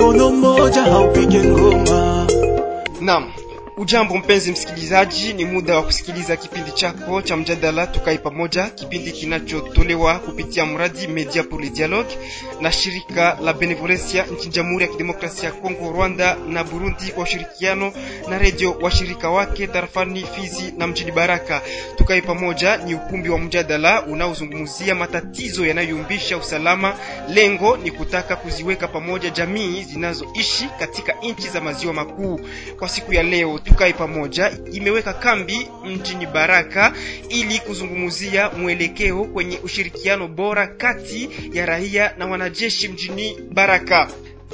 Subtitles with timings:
[0.00, 2.26] mkono mmoja haupige ngoma.
[3.00, 3.24] Naam.
[3.80, 10.18] Ujambo mpenzi msikilizaji, ni muda wa kusikiliza kipindi chako cha mjadala tukai pamoja, kipindi kinachotolewa
[10.18, 12.18] kupitia mradi Media pour le Dialogue
[12.60, 17.92] na shirika la Benevolencia nchini Jamhuri ya Kidemokrasia ya Kongo, Rwanda na Burundi kwa ushirikiano
[18.28, 21.62] na redio washirika wake tarafani Fizi na mjini Baraka.
[21.96, 26.94] Tukai pamoja ni ukumbi wa mjadala unaozungumzia matatizo yanayoyumbisha usalama.
[27.28, 32.40] Lengo ni kutaka kuziweka pamoja jamii zinazoishi katika nchi za maziwa makuu.
[32.78, 36.92] Kwa siku ya leo tukae pamoja imeweka kambi mjini Baraka
[37.28, 44.08] ili kuzungumzia mwelekeo kwenye ushirikiano bora kati ya raia na wanajeshi mjini Baraka.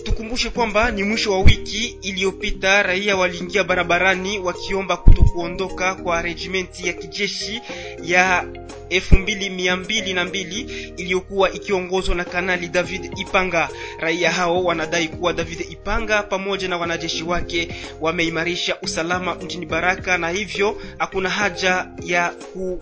[0.06, 6.92] Tukumbushe kwamba ni mwisho wa wiki iliyopita raia waliingia barabarani wakiomba kutokuondoka kwa regimenti ya
[6.92, 7.60] kijeshi
[8.02, 8.44] ya
[8.90, 10.60] elfu mbili mia mbili na mbili
[10.96, 13.68] iliyokuwa ikiongozwa na Kanali David Ipanga.
[14.00, 17.68] Raia hao wanadai kuwa David Ipanga pamoja na wanajeshi wake
[18.00, 22.28] wameimarisha usalama mjini Baraka, na hivyo hakuna haja ya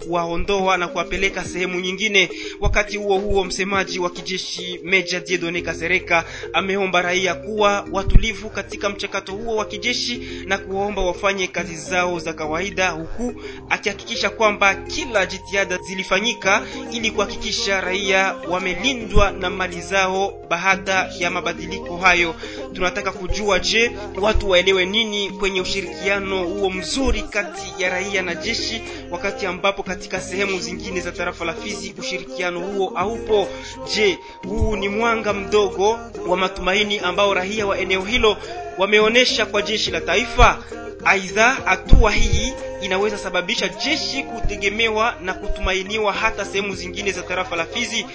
[0.06, 2.31] kuwaondoa na kuwapeleka sehemu nyingine.
[2.61, 9.33] Wakati huo huo, msemaji wa kijeshi Meja Diedone Kasereka ameomba raia kuwa watulivu katika mchakato
[9.33, 13.34] huo wa kijeshi na kuwaomba wafanye kazi zao za kawaida, huku
[13.71, 16.62] akihakikisha kwamba kila jitihada zilifanyika
[16.93, 22.34] ili kuhakikisha raia wamelindwa na mali zao baada ya mabadiliko hayo.
[22.73, 23.91] Tunataka kujua, je,
[24.21, 30.21] watu waelewe nini kwenye ushirikiano huo mzuri kati ya raia na jeshi, wakati ambapo katika
[30.21, 33.49] sehemu zingine za tarafa la Fizi ushirikiano huo haupo?
[33.95, 34.19] Je,
[34.49, 38.36] huu ni mwanga mdogo wa matumaini ambao raia wa eneo hilo
[38.78, 40.58] wameonyesha kwa jeshi la taifa?
[41.05, 42.52] Aidha, hatua hii
[42.83, 48.06] inaweza sababisha jeshi kutegemewa na kutumainiwa hata sehemu zingine za tarafa la Fizi.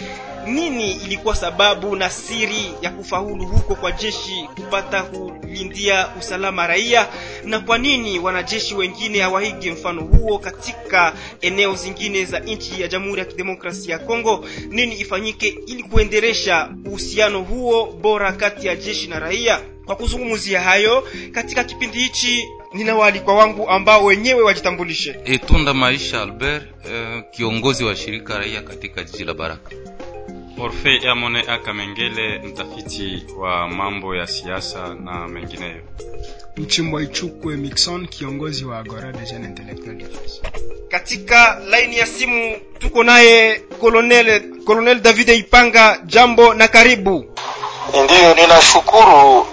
[0.48, 7.08] Nini ilikuwa sababu na siri ya kufaulu huko kwa jeshi kupata kulindia usalama raia,
[7.44, 13.20] na kwa nini wanajeshi wengine hawaige mfano huo katika eneo zingine za nchi ya Jamhuri
[13.20, 14.46] ya Kidemokrasia ya Kongo?
[14.70, 19.62] Nini ifanyike ili kuendelesha uhusiano huo bora kati ya jeshi na raia?
[19.86, 25.16] Kwa kuzungumzia hayo katika kipindi hichi nina waalikwa wangu ambao wenyewe wajitambulishe.
[25.26, 29.72] Etunda Maisha Albert, eh, kiongozi wa shirika raia katika jiji la Baraka.
[30.62, 35.82] Orfe Amone Akamengele, mtafiti wa mambo ya siasa na mengineyo.
[36.58, 40.42] Mchimbwa Ichukwe Mixon, kiongozi wa Agora de Jeunes Intellectuels.
[40.90, 47.26] Katika laini ya simu tuko naye Colonel Colonel David Ipanga, jambo na karibu.
[48.04, 49.46] Ndiyo, ninashukuru.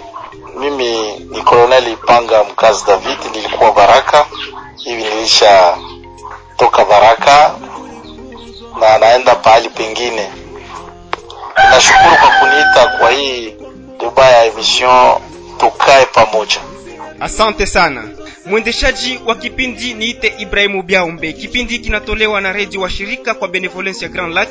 [0.59, 4.25] Mimi ni Koloneli Panga mkazi David, nilikuwa Baraka
[4.77, 5.77] hivi, nilisha
[6.57, 7.51] toka Baraka
[8.79, 10.29] na naenda pahali pengine.
[11.71, 13.55] Nashukuru kwa kuniita kwa hii
[13.99, 15.21] deba ya emission
[15.57, 16.57] tukae pamoja.
[17.19, 18.03] Asante sana.
[18.49, 21.33] Mwendeshaji wa kipindi niite Ibrahimu Biaumbe.
[21.33, 24.49] Kipindi kinatolewa na redio wa shirika kwa Benevolence ya Grand Lac.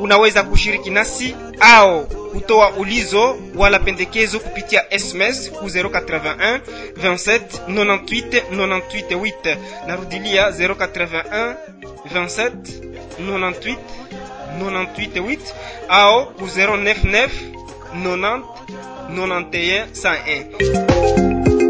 [0.00, 2.00] Unaweza kushiriki nasi ao
[2.32, 6.60] kutoa ulizo wala pendekezo kupitia SMS ku 081
[7.02, 9.56] 27 98 98 8.
[9.86, 11.54] Narudilia 081
[12.14, 12.50] 27
[13.22, 13.76] 98
[14.60, 14.86] 98
[15.22, 15.38] 8
[15.88, 17.28] au ku 099
[17.94, 18.40] 90
[19.10, 21.69] 91 101.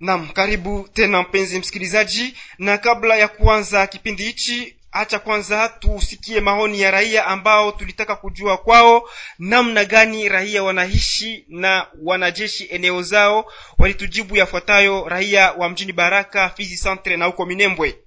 [0.00, 6.80] Naam, karibu tena mpenzi msikilizaji, na kabla ya kuanza kipindi hichi, hacha kwanza tusikie maoni
[6.80, 9.08] ya raia ambao tulitaka kujua kwao
[9.38, 13.52] namna gani raia wanaishi na wanajeshi eneo zao.
[13.78, 17.98] Walitujibu yafuatayo raia wa mjini Baraka, Fizi Centre na huko Minembwe.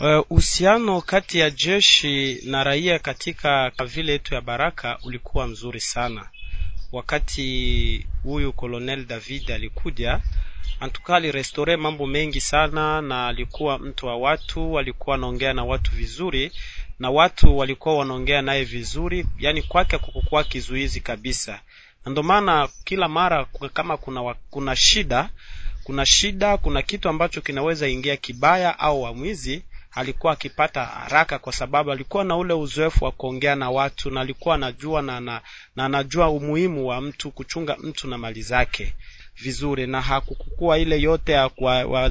[0.00, 6.28] Uhusiano uh, kati ya jeshi na raia katika vile yetu ya Baraka ulikuwa mzuri sana.
[6.92, 10.20] Wakati huyu Colonel David alikuja
[10.80, 16.52] antuka alirestore mambo mengi sana, na alikuwa mtu wa watu, alikuwa anaongea na watu vizuri,
[16.98, 21.60] na watu walikuwa wanaongea naye vizuri, yani kwake kukukua kizuizi kabisa.
[22.04, 25.30] Na ndio maana kila mara kama kuna, kuna shida
[25.84, 29.62] kuna shida kuna kitu ambacho kinaweza ingia kibaya au wamwizi
[29.94, 34.54] alikuwa akipata haraka, kwa sababu alikuwa na ule uzoefu wa kuongea na watu na alikuwa
[34.54, 35.40] anajua na, na,
[35.76, 38.94] na anajua umuhimu wa mtu kuchunga mtu na mali zake
[39.42, 41.50] vizuri, na hakukuwa ile yote ya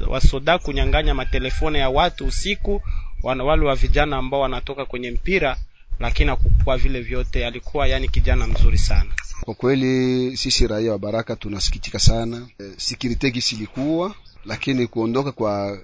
[0.08, 2.82] wasoda wa, wa kunyang'anya matelefone ya watu usiku,
[3.22, 5.56] wale wa vijana ambao wanatoka kwenye mpira,
[6.00, 7.46] lakini hakukuwa vile vyote.
[7.46, 9.10] Alikuwa yani kijana mzuri sana.
[9.40, 14.14] Kwa kweli sisi raia wa Baraka tunasikitika sana e, sikirite gisi ilikuwa
[14.44, 15.78] lakini kuondoka kwa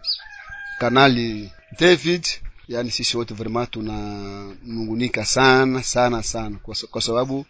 [0.79, 2.27] kanali David,
[2.69, 7.47] yani sisi wote vraiment tunanungunika sana sana sana, kwa, kwa sababu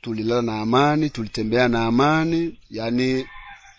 [0.00, 3.26] tulilala na amani, tulitembea na amani, yani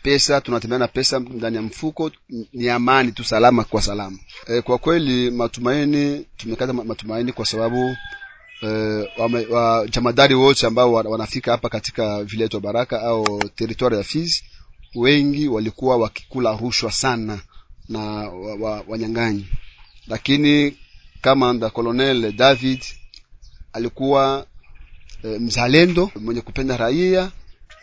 [0.04, 2.12] pesa tunatembea na pesa ndani ya mfuko,
[2.54, 4.18] ni amani tu, salama kwa salama.
[4.48, 7.96] E, kwa kweli matumaini, tumekata matumaini kwa sababu
[8.64, 8.68] e,
[9.18, 9.88] wame, wa,
[10.36, 14.44] wote ambao wanafika hapa katika vile yetu Baraka au territoire ya Fizi,
[14.96, 17.40] wengi walikuwa wakikula rushwa sana
[17.90, 18.00] na
[18.88, 19.61] wanyang'anyi wa, wa
[20.12, 20.74] lakini
[21.22, 22.84] kamanda Colonel David
[23.74, 24.46] alikuwa
[25.24, 27.32] e, mzalendo mwenye kupenda raia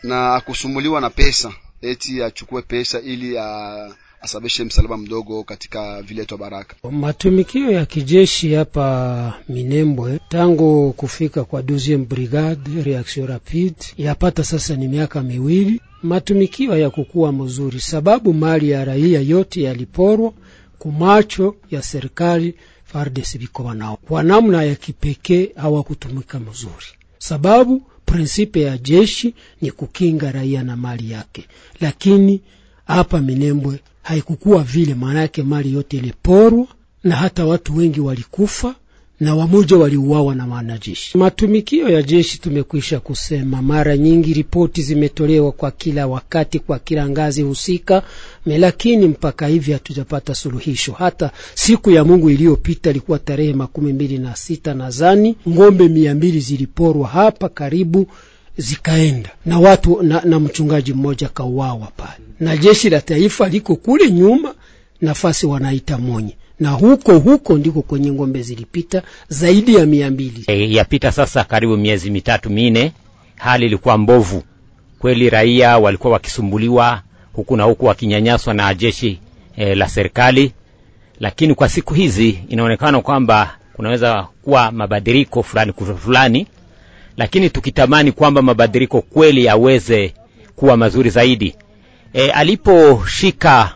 [0.03, 3.89] na akusumuliwa na pesa eti achukue pesa ili a,
[4.21, 6.75] asabishe msalaba mdogo katika vile yetu Baraka.
[6.91, 14.87] Matumikio ya kijeshi hapa Minembwe tangu kufika kwa 12 brigade reaction rapide yapata sasa ni
[14.87, 15.81] miaka miwili.
[16.03, 20.33] Matumikio ya kukuwa mzuri, sababu mali ya raia yote yaliporwa
[20.79, 22.55] kumacho ya serikali.
[22.85, 26.85] FARDC biko nao kwa namna ya kipekee hawakutumika mzuri,
[27.17, 31.45] sababu prinsipe ya jeshi ni kukinga raia na mali yake,
[31.81, 32.41] lakini
[32.87, 34.93] hapa Minembwe haikukuwa vile.
[34.95, 36.67] Maana yake mali yote iliporwa
[37.03, 38.75] na hata watu wengi walikufa
[39.19, 41.17] na wamoja waliuawa na wanajeshi.
[41.17, 47.41] Matumikio ya jeshi tumekwisha kusema mara nyingi, ripoti zimetolewa kwa kila wakati kwa kila ngazi
[47.41, 48.03] husika,
[48.45, 50.91] lakini mpaka hivi hatujapata suluhisho.
[50.91, 56.39] Hata siku ya Mungu iliyopita ilikuwa tarehe makumi mbili na sita nadhani, ng'ombe mia mbili
[56.39, 58.07] ziliporwa hapa karibu
[58.57, 64.11] zikaenda na watu na, na mchungaji mmoja kauawa pale, na jeshi la taifa liko kule
[64.11, 64.55] nyuma,
[65.01, 70.43] nafasi wanaita Monye na huko huko ndiko kwenye ng'ombe zilipita zaidi ya mia mbili.
[70.47, 72.91] E, yapita sasa karibu miezi mitatu minne,
[73.35, 74.43] hali ilikuwa mbovu
[74.99, 75.29] kweli.
[75.29, 77.01] Raia walikuwa wakisumbuliwa
[77.33, 79.19] huku na huku wakinyanyaswa na jeshi
[79.57, 80.51] e, la serikali,
[81.19, 85.73] lakini kwa siku hizi inaonekana kwamba kunaweza kuwa mabadiliko fulani
[86.03, 86.47] fulani,
[87.17, 90.13] lakini tukitamani kwamba mabadiliko kweli yaweze
[90.55, 91.55] kuwa mazuri zaidi.
[92.13, 93.75] E, aliposhika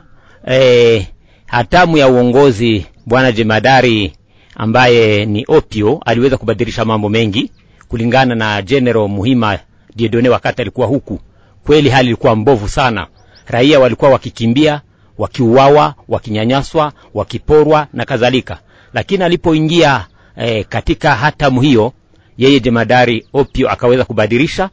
[0.52, 1.08] e,
[1.54, 4.14] hatamu ya uongozi bwana jemadari
[4.56, 7.52] ambaye ni Opio aliweza kubadilisha mambo mengi
[7.88, 9.60] kulingana na General Muhima
[9.96, 11.20] Diedone wakati alikuwa huku.
[11.66, 13.08] Kweli hali ilikuwa mbovu sana,
[13.48, 14.82] raia walikuwa wakikimbia,
[15.18, 18.58] wakiuawa, wakinyanyaswa, wakiporwa na kadhalika.
[18.94, 20.06] Lakini alipoingia
[20.38, 21.94] e, katika hatamu hiyo,
[22.38, 24.70] yeye jemadari Opio akaweza kubadilisha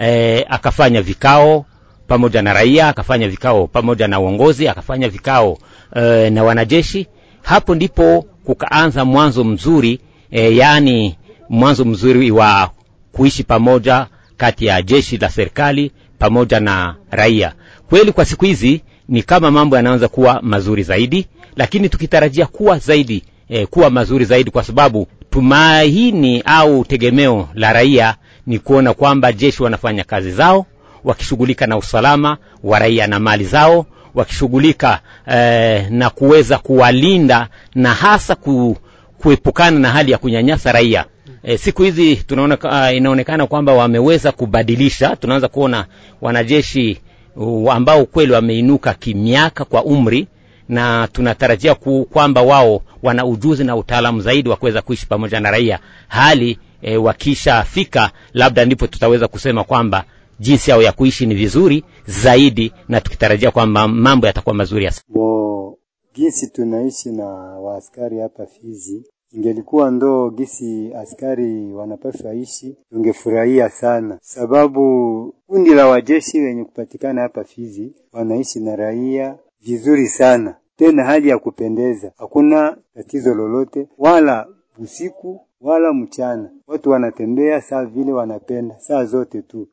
[0.00, 1.66] e, akafanya vikao
[2.06, 5.58] pamoja na raia, akafanya vikao pamoja na uongozi, akafanya vikao
[5.96, 7.06] e, na wanajeshi.
[7.42, 10.00] Hapo ndipo kukaanza mwanzo mzuri
[10.30, 11.16] e, yaani
[11.48, 12.70] mwanzo mzuri wa
[13.12, 14.06] kuishi pamoja
[14.36, 17.52] kati ya jeshi la serikali pamoja na raia.
[17.88, 21.26] Kweli kwa siku hizi ni kama mambo yanaanza kuwa mazuri zaidi,
[21.56, 28.16] lakini tukitarajia kuwa zaidi e, kuwa mazuri zaidi, kwa sababu tumaini au tegemeo la raia
[28.46, 30.66] ni kuona kwamba jeshi wanafanya kazi zao
[31.04, 38.34] wakishughulika na usalama wa raia na mali zao, wakishughulika eh, na kuweza kuwalinda na hasa
[38.34, 38.76] ku,
[39.18, 41.04] kuepukana na hali ya kunyanyasa raia.
[41.42, 42.58] E, siku hizi tunaona
[42.90, 45.16] uh, inaonekana kwamba wameweza kubadilisha.
[45.16, 45.84] Tunaanza kuona
[46.20, 47.00] wanajeshi
[47.36, 50.26] uh, ambao kweli wameinuka kimiaka kwa umri
[50.68, 51.74] na tunatarajia
[52.10, 55.78] kwamba wao wana ujuzi na utaalamu zaidi wa kuweza kuishi pamoja na raia.
[56.08, 60.04] Hali e, wakishafika, labda ndipo tutaweza kusema kwamba
[60.40, 65.78] jinsi yao ya kuishi ni vizuri zaidi, na tukitarajia kwamba mambo yatakuwa mazuri ya bo
[66.14, 67.26] gisi tunaishi na
[67.60, 69.04] waaskari hapa Fizi.
[69.32, 77.44] Ingelikuwa ndo gisi askari wanapaswa ishi, tungefurahia sana, sababu kundi la wajeshi wenye kupatikana hapa
[77.44, 84.46] Fizi wanaishi na raia vizuri sana, tena hali ya kupendeza, hakuna tatizo lolote, wala
[84.78, 89.68] usiku wala mchana, watu wanatembea saa vile wanapenda saa zote tu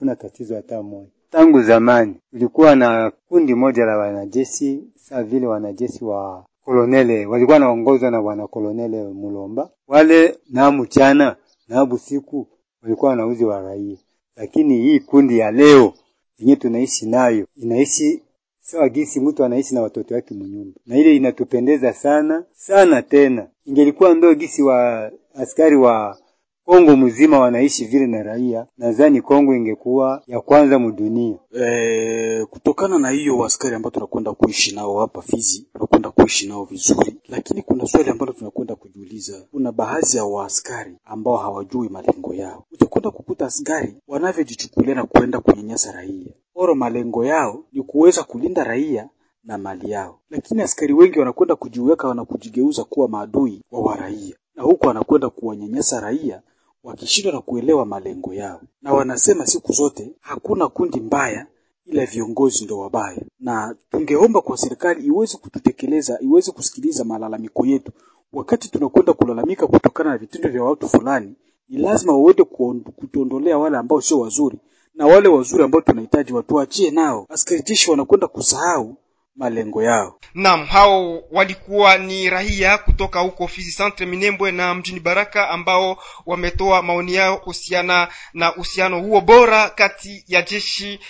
[0.00, 1.08] hakuna tatizo hata moja.
[1.30, 8.10] Tangu zamani ilikuwa na kundi moja la wanajeshi, saa vile wanajeshi wa kolonele walikuwa naongozwa
[8.10, 11.36] na bwana kolonele Mulomba, wale na mchana
[11.68, 12.46] na busiku
[12.82, 13.96] walikuwa wanauzi wa raia.
[14.36, 15.92] Lakini hii kundi ya leo
[16.38, 18.22] yenye tunaishi nayo inaishi
[18.60, 23.02] sawa gisi mtu anaishi na watoto wake mnyumba, na ile inatupendeza sana sana.
[23.02, 26.18] Tena ingelikuwa ndo gisi wa askari wa
[26.70, 31.38] Kongo mzima wanaishi vile na raia, nadhani Kongo ingekuwa ya kwanza mudunia.
[31.60, 37.16] E, kutokana na hiyo askari ambao tunakwenda kuishi nao hapa Fizi, tunakwenda kuishi nao vizuri,
[37.28, 39.46] lakini kuna swali ambalo tunakwenda kujiuliza.
[39.50, 42.64] Kuna baadhi ya waaskari ambao hawajui malengo yao.
[42.72, 49.08] Utakwenda kukuta askari wanavyojichukulia na kuenda kunyanyasa raia, oro malengo yao ni kuweza kulinda raia
[49.44, 54.86] na mali yao, lakini askari wengi wanakwenda kujiweka, wanakujigeuza kuwa maadui wa waraia, na huku
[54.86, 56.42] wanakwenda kuwanyanyasa raia
[56.84, 61.46] wakishindwa na kuelewa malengo yao, na wanasema siku zote hakuna kundi mbaya
[61.86, 67.92] ila viongozi ndo wabaya, na tungeomba kwa serikali iweze kututekeleza, iweze kusikiliza malalamiko yetu.
[68.32, 71.34] Wakati tunakwenda kulalamika kutokana na vitendo vya watu fulani,
[71.68, 72.44] ni lazima waweze
[72.96, 74.58] kutuondolea wale ambao sio wazuri,
[74.94, 77.26] na wale wazuri ambao tunahitaji watuachie nao.
[77.28, 78.94] Askari jeshi wanakwenda kusahau
[79.36, 80.20] malengo yao.
[80.34, 86.82] Naam, hao walikuwa ni raia kutoka huko Fizi Centre Minembwe na mjini Baraka ambao wametoa
[86.82, 91.00] maoni yao kuhusiana na uhusiano huo bora kati ya jeshi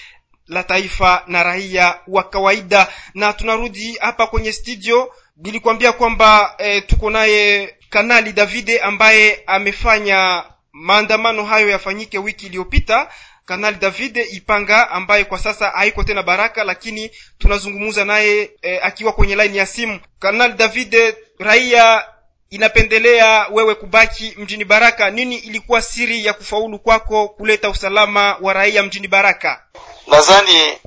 [0.46, 2.88] la taifa na raia wa kawaida.
[3.14, 11.44] Na tunarudi hapa kwenye studio, nilikwambia kwamba e, tuko naye Kanali Davide ambaye amefanya maandamano
[11.44, 13.08] hayo yafanyike wiki iliyopita.
[13.50, 19.36] Kanali David Ipanga ambaye kwa sasa haiko tena Baraka, lakini tunazungumza naye e, akiwa kwenye
[19.36, 20.00] laini ya simu.
[20.18, 22.04] Kanali David, raia
[22.50, 25.10] inapendelea wewe kubaki mjini Baraka.
[25.10, 29.62] Nini ilikuwa siri ya kufaulu kwako kuleta usalama wa raia mjini Baraka?
[30.06, 30.78] Nadhani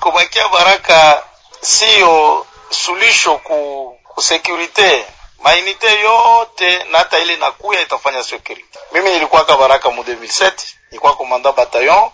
[0.00, 1.22] kubakia Baraka
[1.60, 5.04] siyo sulisho ku, ku security
[5.44, 8.78] mainite yote na hata ile nakuya itafanya security.
[8.94, 10.52] Mimi nilikuwa ka Baraka mu 2007
[10.96, 12.10] nilikuwa komanda bataillon,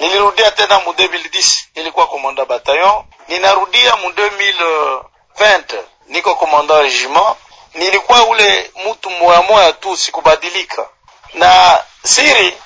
[0.00, 7.36] nilirudia tena mu 2010 nilikuwa komanda bataillon, ninarudia mu 2020 niko komanda regiment.
[7.74, 10.88] Nilikuwa ule mtu moya moya tu, sikubadilika,
[11.34, 12.56] na siri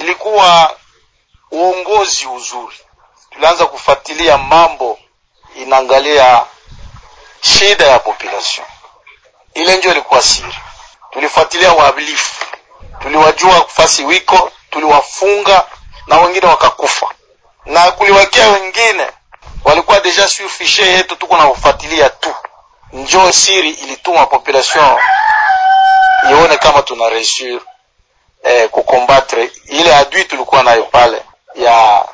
[0.00, 0.76] ilikuwa
[1.50, 2.76] uongozi uzuri.
[3.30, 4.98] Tulianza kufuatilia mambo
[5.56, 6.44] inaangalia
[7.40, 8.66] shida ya population,
[9.54, 10.54] ile ndio ilikuwa siri.
[11.10, 12.44] Tulifuatilia wahalifu,
[13.02, 15.66] tuliwajua kufasi wiko, tuliwafunga
[16.06, 17.06] na wengine wakakufa,
[17.66, 19.06] na kuliwakia wengine
[19.64, 22.34] walikuwa deja sur fiche yetu, tuko na kufuatilia tu.
[22.92, 24.96] Njo siri ilituma population
[26.30, 27.60] ione kama tuna reusir
[28.44, 31.22] eh, kukombatre ile adui tulikuwa nayo pale
[31.54, 32.04] ya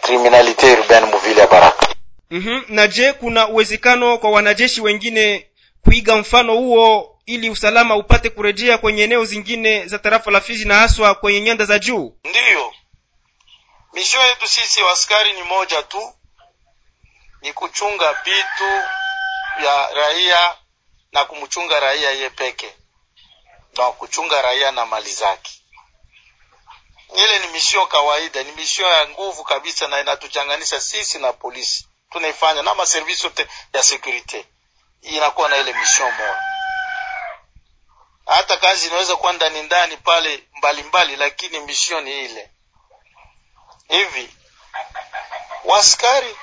[0.00, 1.86] criminalité urbaine muvile ya Baraka.
[2.30, 2.64] mm-hmm.
[2.68, 5.46] na je kuna uwezekano kwa wanajeshi wengine
[5.84, 10.74] kuiga mfano huo ili usalama upate kurejea kwenye eneo zingine za tarafa la Fizi na
[10.78, 12.74] haswa kwenye nyanda za juu Ndiyo,
[13.92, 16.12] misio yetu sisi waskari ni moja tu,
[17.42, 18.82] ni kuchunga vitu
[19.60, 20.56] vya raia
[21.12, 22.74] na kumchunga raia ye peke,
[23.78, 25.52] na kuchunga raia na mali zake.
[27.16, 31.86] Ile ni misio kawaida, ni misio ya nguvu kabisa, na inatuchanganisha sisi na polisi.
[32.10, 34.44] Tunaifanya na maservisi yote ya security
[35.02, 36.53] inakuwa na ile misio moja.
[38.26, 42.50] Hata kazi inaweza kuwa ndani ndani pale mbalimbali mbali, lakini mission ni ile
[43.88, 44.28] hivi.
[45.64, 46.36] Waskari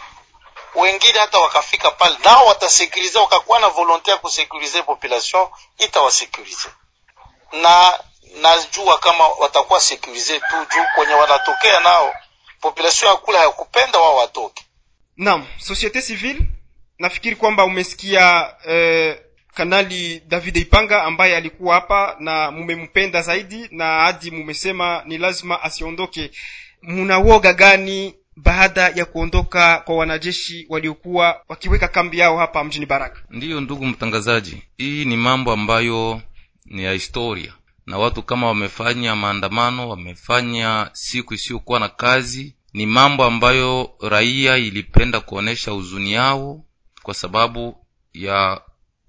[0.76, 5.48] wengine hata wakafika pale nao watasekurize, wakakuwa na volonte ya kusekurize population,
[5.78, 6.70] itawasekurize
[7.52, 8.00] na
[8.36, 12.16] najua kama watakuwa sekurize tu juu kwenye wanatokea nao
[12.62, 14.66] population ya kula hayakupenda wao watoke.
[15.18, 16.40] naam societe civile
[17.00, 19.22] nafikiri kwamba umesikia eh,
[19.54, 26.32] kanali david ipanga ambaye alikuwa hapa na mumempenda zaidi na hadi mumesema ni lazima asiondoke.
[26.82, 33.22] Munawoga gani baada ya kuondoka kwa wanajeshi waliokuwa wakiweka kambi yao hapa mjini baraka?
[33.30, 36.22] Ndiyo ndugu mtangazaji hii ni mambo ambayo
[36.66, 37.54] ni ya historia
[37.86, 45.20] na watu kama wamefanya maandamano wamefanya siku isiyokuwa na kazi ni mambo ambayo raia ilipenda
[45.20, 46.64] kuonesha huzuni yao
[47.04, 48.62] kwa sababu ya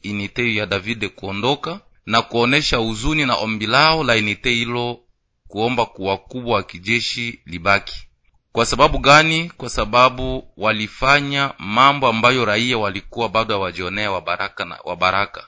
[0.02, 5.00] inite ya davide kuondoka na kuonesha huzuni na ombi lao la inite hilo
[5.49, 8.06] kuomba kuwakubwa wa kijeshi libaki.
[8.52, 9.50] Kwa sababu gani?
[9.56, 15.47] Kwa sababu walifanya mambo ambayo raia walikuwa bado hawajionea wa baraka na, wa baraka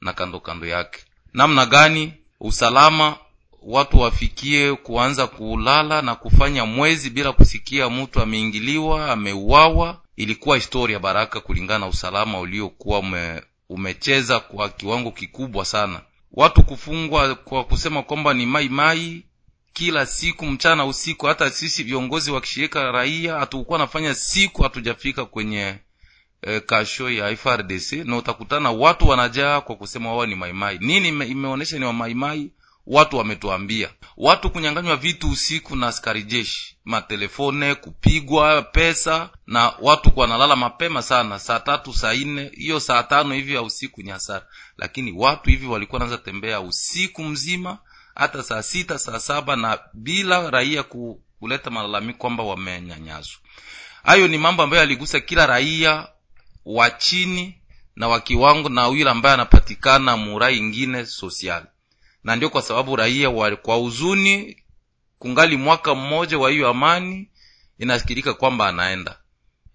[0.00, 1.00] na kando kando yake.
[1.32, 2.12] Namna gani?
[2.40, 3.16] Usalama
[3.62, 10.00] watu wafikie kuanza kulala na kufanya mwezi bila kusikia mtu ameingiliwa ameuawa.
[10.16, 13.02] Ilikuwa historia baraka kulingana na usalama uliokuwa
[13.72, 16.00] umecheza kwa kiwango kikubwa sana.
[16.32, 19.22] Watu kufungwa kwa kusema kwamba ni mai mai
[19.72, 25.74] kila siku mchana usiku hata sisi viongozi wa kishirika raia hatukuwa nafanya siku hatujafika kwenye
[26.42, 31.26] e, kasho ya FRDC na utakutana watu wanajaa kwa kusema wao ni maimai nini ime,
[31.26, 32.50] imeonyesha ni wamaimai
[32.86, 40.26] watu wametuambia watu kunyanganywa vitu usiku na askari jeshi matelefone kupigwa pesa na watu kwa
[40.26, 44.46] nalala mapema sana saa tatu saa nne hiyo saa tano hivi ya usiku ni hasara
[44.78, 47.78] lakini watu hivi walikuwa naanza tembea usiku mzima
[48.14, 53.36] hata saa sita saa saba na bila raia ku, kuleta malalamiko kwamba wamenyanyazwa
[54.02, 56.08] hayo ni mambo ambayo yaligusa kila raia
[56.64, 57.58] wa chini
[57.96, 61.66] na wa kiwango na yule ambaye anapatikana murai ingine sosial
[62.24, 64.56] na ndio kwa sababu raia wa, kwa huzuni
[65.18, 67.28] kungali mwaka mmoja wa hiyo amani
[67.78, 69.18] inasikilika kwamba anaenda.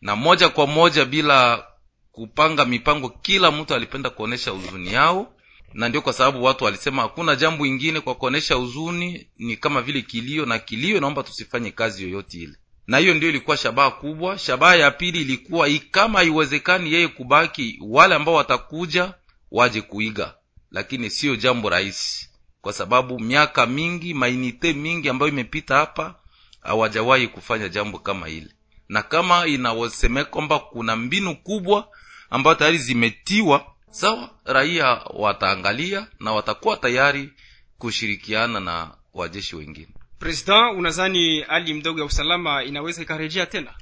[0.01, 1.67] Na moja kwa moja bila
[2.11, 5.33] kupanga mipango kila mtu alipenda kuonesha huzuni yao.
[5.73, 10.01] Na ndio kwa sababu watu walisema hakuna jambo ingine kwa kuonesha huzuni ni kama vile
[10.01, 12.55] kilio na kilio naomba tusifanye kazi yoyote ile.
[12.87, 14.37] Na hiyo ndio ilikuwa shabaha kubwa.
[14.37, 19.13] Shabaha ya pili ilikuwa kama haiwezekani yeye kubaki wale ambao watakuja
[19.51, 20.33] waje kuiga.
[20.71, 22.29] Lakini sio jambo rahisi
[22.61, 26.15] kwa sababu miaka mingi mainite mingi ambayo imepita hapa
[26.61, 28.47] hawajawahi kufanya jambo kama ile
[28.89, 31.87] na kama inasemeka kwamba kuna mbinu kubwa
[32.29, 37.29] ambayo tayari zimetiwa sawa raia wataangalia na watakuwa tayari
[37.77, 39.87] kushirikiana na wajeshi wengine.
[40.19, 43.73] President unazani hali mdogo ya usalama inaweza ikarejea tena?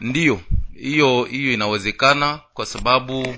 [0.00, 0.40] Ndiyo
[0.74, 3.36] hiyo hiyo inawezekana kwa sababu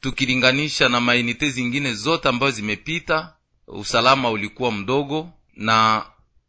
[0.00, 3.35] tukilinganisha na mainite zingine zote ambazo zimepita
[3.68, 6.06] usalama ulikuwa mdogo na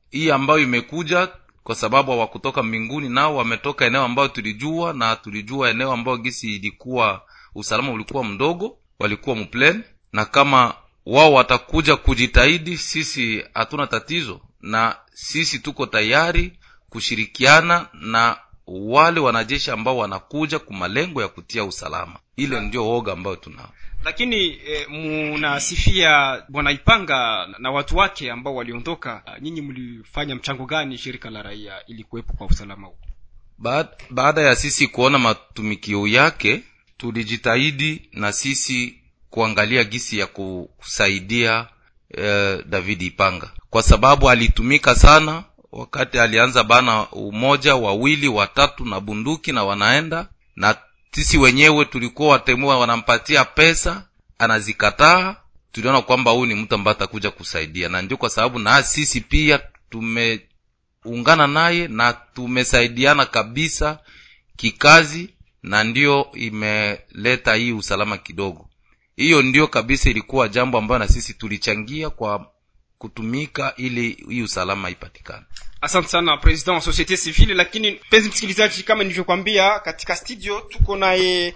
[0.09, 1.29] hii ambayo imekuja
[1.63, 7.21] kwa sababu hawakutoka mbinguni nao wametoka eneo ambayo tulijua na tulijua eneo ambayo gisi ilikuwa
[7.55, 9.83] usalama ulikuwa mdogo walikuwa muplen.
[10.13, 10.73] Na kama
[11.05, 16.59] wao watakuja kujitahidi sisi hatuna tatizo na sisi tuko tayari
[16.89, 22.19] kushirikiana na wale wanajeshi ambao wanakuja kwa malengo ya kutia usalama.
[22.35, 23.69] Ile ndio woga ambayo tunao
[24.03, 29.23] lakini e, munasifia bwana ipanga na watu wake ambao waliondoka.
[29.41, 32.97] Nyinyi mlifanya mchango gani shirika la raia ili kuwepo kwa usalama huu?
[33.57, 36.63] Baada, baada ya sisi kuona matumikio yake
[36.97, 38.99] tulijitahidi na sisi
[39.29, 41.67] kuangalia gisi ya kusaidia
[42.17, 43.51] eh, david ipanga.
[43.69, 50.75] Kwa sababu alitumika sana wakati alianza bana umoja wawili watatu na bunduki na wanaenda na
[51.11, 54.03] sisi wenyewe tulikuwa watemua wanampatia pesa
[54.39, 55.35] anazikataa.
[55.71, 57.89] Tuliona kwamba huyu ni mtu ambaye atakuja kusaidia.
[57.89, 63.99] Na ndio kwa sababu na sisi pia tumeungana naye na tumesaidiana kabisa
[64.55, 65.29] kikazi
[65.63, 68.69] na ndio imeleta hii usalama kidogo.
[69.15, 72.51] Hiyo ndio kabisa ilikuwa jambo ambayo na sisi tulichangia kwa
[72.97, 75.45] kutumika ili hii usalama ipatikane
[75.81, 77.53] asante sana president wa societe civile.
[77.53, 81.53] Lakini mpenzi msikilizaji kama nilivyokwambia katika studio tuko naye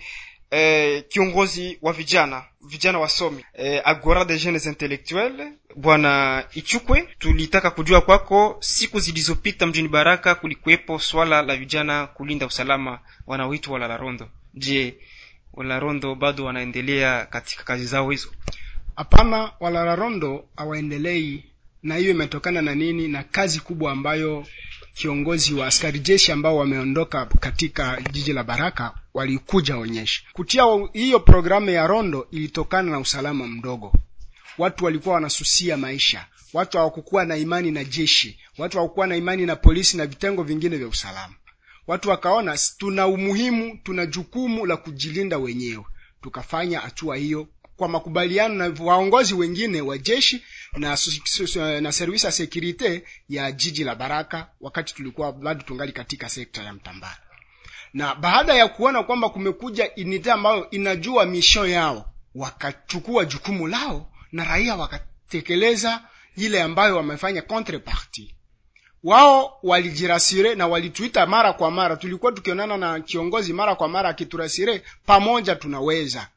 [0.52, 7.10] eh, kiongozi wa vijana vijana wasomi eh, agora des jeunes intellectuels bwana ichukwe.
[7.20, 14.30] Tulitaka kujua kwako siku zilizopita mjini baraka kulikuwepo swala la vijana kulinda usalama wanaoitwa walalarondo
[14.54, 14.96] je
[15.54, 18.32] walalarondo bado wanaendelea katika kazi zao hizo
[19.02, 21.44] hapana walalarondo hawaendelei
[21.84, 23.08] na hiyo imetokana na nini?
[23.08, 24.46] Na kazi kubwa ambayo
[24.94, 30.22] kiongozi wa askari jeshi ambao wameondoka katika jiji la baraka walikuja onyesha.
[30.34, 33.94] Kutia hiyo programu ya rondo ilitokana na usalama mdogo.
[34.58, 36.26] Watu walikuwa wanasusia maisha.
[36.54, 38.40] Watu hawakukuwa na imani na jeshi.
[38.58, 41.34] Watu hawakukuwa na imani na polisi na vitengo vingine vya usalama.
[41.88, 45.86] Watu wakaona tuna umuhimu tuna jukumu la kujilinda wenyewe.
[46.22, 47.48] Tukafanya hatua hiyo
[47.82, 50.44] kwa makubaliano na waongozi wengine wa jeshi
[50.78, 50.98] na,
[51.82, 56.74] na service ya securite ya jiji la baraka wakati tulikuwa bado tungali katika sekta ya
[56.74, 57.18] mtambara
[57.94, 64.44] na baada ya kuona kwamba kumekuja unite ambayo inajua mission yao wakachukua jukumu lao na
[64.44, 66.02] raia wakatekeleza
[66.36, 68.36] ile ambayo wamefanya contrepartie
[69.04, 71.96] wao walijirasire na walituita mara kwa mara.
[71.96, 76.28] Tulikuwa tukionana na kiongozi mara kwa mara akiturasire pamoja tunaweza.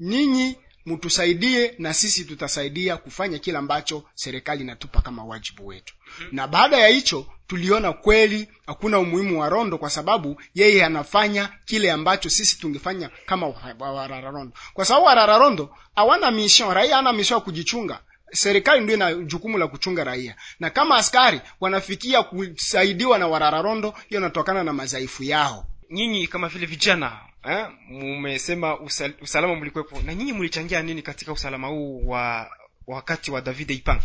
[0.00, 5.94] Ninyi mtusaidie na sisi tutasaidia kufanya kile ambacho serikali inatupa kama wajibu wetu.
[6.00, 6.28] Mm-hmm.
[6.36, 11.90] na baada ya hicho tuliona kweli hakuna umuhimu wa rondo kwa sababu yeye anafanya kile
[11.92, 13.46] ambacho sisi tungefanya kama
[13.78, 18.00] warararondo kwa sababu warararondo hawana mission raia hana mission ya kujichunga.
[18.32, 20.36] Serikali ndio ina jukumu la kuchunga raia.
[20.60, 25.66] Na kama askari wanafikia kusaidiwa na warararondo hiyo inatokana na madhaifu yao.
[25.90, 30.00] Nyinyi kama vile vijana eh, mumesema usal, usalama mlikuwepo.
[30.02, 32.50] Na nyinyi mlichangia nini katika usalama huu wa
[32.86, 34.00] wakati wa david Ipang?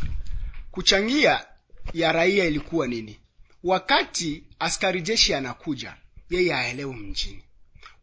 [0.71, 1.45] kuchangia
[1.93, 3.19] ya raia ilikuwa nini?
[3.63, 5.95] Wakati askari jeshi anakuja
[6.29, 7.43] yeye aelewe mjini.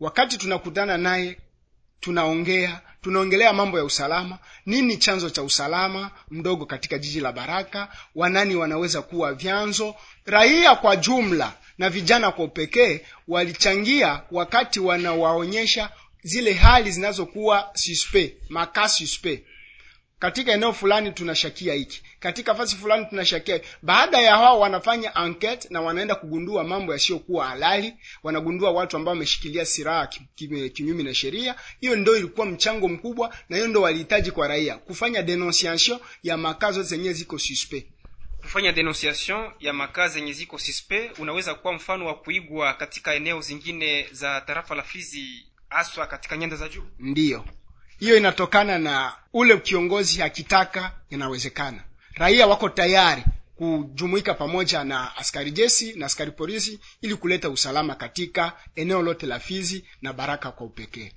[0.00, 1.38] Wakati tunakutana naye
[2.00, 8.56] tunaongea tunaongelea mambo ya usalama nini chanzo cha usalama mdogo katika jiji la baraka wanani
[8.56, 9.94] wanaweza kuwa vyanzo
[10.26, 15.90] raia kwa jumla na vijana kwa upekee walichangia wakati wanawaonyesha
[16.22, 19.42] zile hali zinazokuwa suspect, maka suspe
[20.18, 22.02] katika eneo fulani tunashakia hiki.
[22.20, 27.94] Katika fasi fulani tunashakia baada ya hao wanafanya enquete na wanaenda kugundua mambo yasiyokuwa halali
[28.22, 31.54] wanagundua watu ambao wameshikilia silaha ki- ki- kinyume na sheria.
[31.80, 36.82] Hiyo ndio ilikuwa mchango mkubwa na hiyo ndio walihitaji kwa raia kufanya denunciation ya makazo
[36.82, 37.86] zenyewe ziko suspect
[38.52, 44.08] kufanya denunciation ya makazi zenye ziko sispe unaweza kuwa mfano wa kuigwa katika eneo zingine
[44.12, 47.44] za tarafa la Fizi haswa katika nyanda za juu ndiyo
[47.98, 51.84] hiyo inatokana na ule kiongozi akitaka inawezekana
[52.14, 53.24] raia wako tayari
[53.56, 59.38] kujumuika pamoja na askari jeshi na askari polisi ili kuleta usalama katika eneo lote la
[59.40, 61.12] Fizi na Baraka kwa upekee.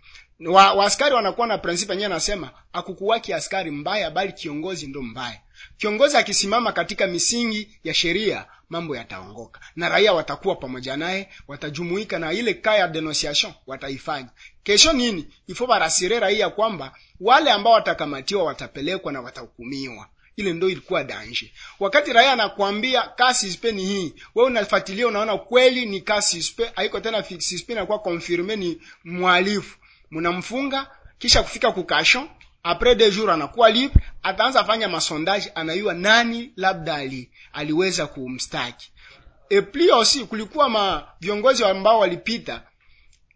[0.46, 5.42] Wa, wa askari wanakuwa na prinsipe yenyewe anasema akukuwaki askari mbaya bali kiongozi ndo mbaya.
[5.78, 12.34] Kiongozi akisimama katika misingi ya sheria mambo yataongoka na raia watakuwa pamoja naye, watajumuika na
[12.34, 14.30] ile kaya ya denunciation wataifanya.
[14.64, 15.28] Kesho nini?
[15.48, 22.14] Ifo barasire raia kwamba wale ambao watakamatiwa watapelekwa na watahukumiwa ile ndo ilikuwa danje wakati
[22.14, 27.24] raia anakuambia kasi spe ni hii wewe unafuatilia unaona kweli ni kasi spe haiko tena
[27.24, 29.78] fixi spe kwa confirme ni mwalifu
[30.12, 32.30] mnamfunga kisha kufika kukasho
[32.66, 38.92] apres deux jours anakuwa libre ataanza fanya masondaji, anayua nani labda ali, aliweza kumstaki.
[39.50, 42.64] E pli aussi kulikuwa ma viongozi ambao walipita.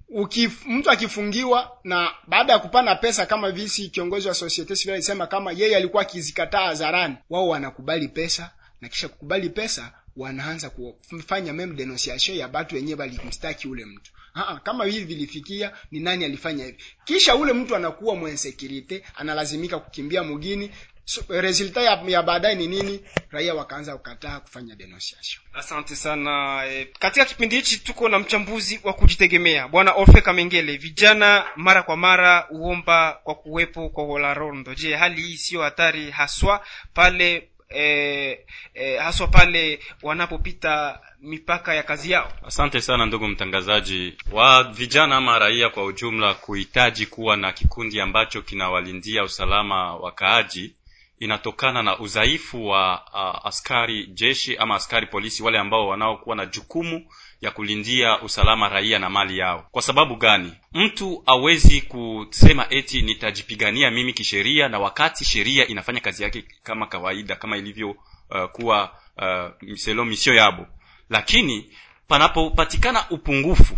[0.09, 5.27] Ukif, mtu akifungiwa na baada ya kupana pesa kama visi kiongozi wa societe civile alisema
[5.27, 11.75] kama yeye alikuwa akizikataa hadharani wao wanakubali pesa na kisha kukubali pesa wanaanza kufanya meme
[11.75, 16.77] denunciation ya batu wenyewe walimstaki ule mtu Aa, kama hivi vilifikia ni nani alifanya hivi?
[17.05, 20.71] Kisha ule mtu anakuwa mwensekirite analazimika kukimbia mugini.
[21.05, 22.99] So, resulta ya, ya baadaye ni nini?
[23.31, 25.43] Raia wakaanza kukataa kufanya denunciation.
[25.53, 26.61] Asante sana.
[26.67, 30.77] E, katika kipindi hichi tuko na mchambuzi wa kujitegemea bwana orfe kamengele.
[30.77, 34.75] Vijana mara kwa mara huomba kwa kuwepo kwa Holarondo.
[34.75, 42.11] je hali hii siyo hatari haswa pale e, eh, haswa pale wanapopita mipaka ya kazi
[42.11, 42.31] yao.
[42.47, 48.41] Asante sana ndugu mtangazaji wa vijana ama raia kwa ujumla kuhitaji kuwa na kikundi ambacho
[48.41, 50.75] kinawalindia usalama wakaaji.
[51.19, 57.05] Inatokana na udhaifu wa uh, askari jeshi ama askari polisi wale ambao wanaokuwa na jukumu
[57.41, 59.67] ya kulindia usalama raia na mali yao.
[59.71, 60.53] Kwa sababu gani?
[60.73, 67.35] Mtu awezi kusema eti nitajipigania mimi kisheria na wakati sheria inafanya kazi yake kama kawaida
[67.35, 70.67] kama ilivyo uh, kuwa uh, selo misio yabo.
[71.09, 71.69] Lakini
[72.07, 73.77] panapopatikana upungufu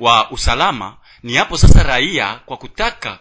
[0.00, 3.18] wa usalama ni hapo sasa raia kwa kutaka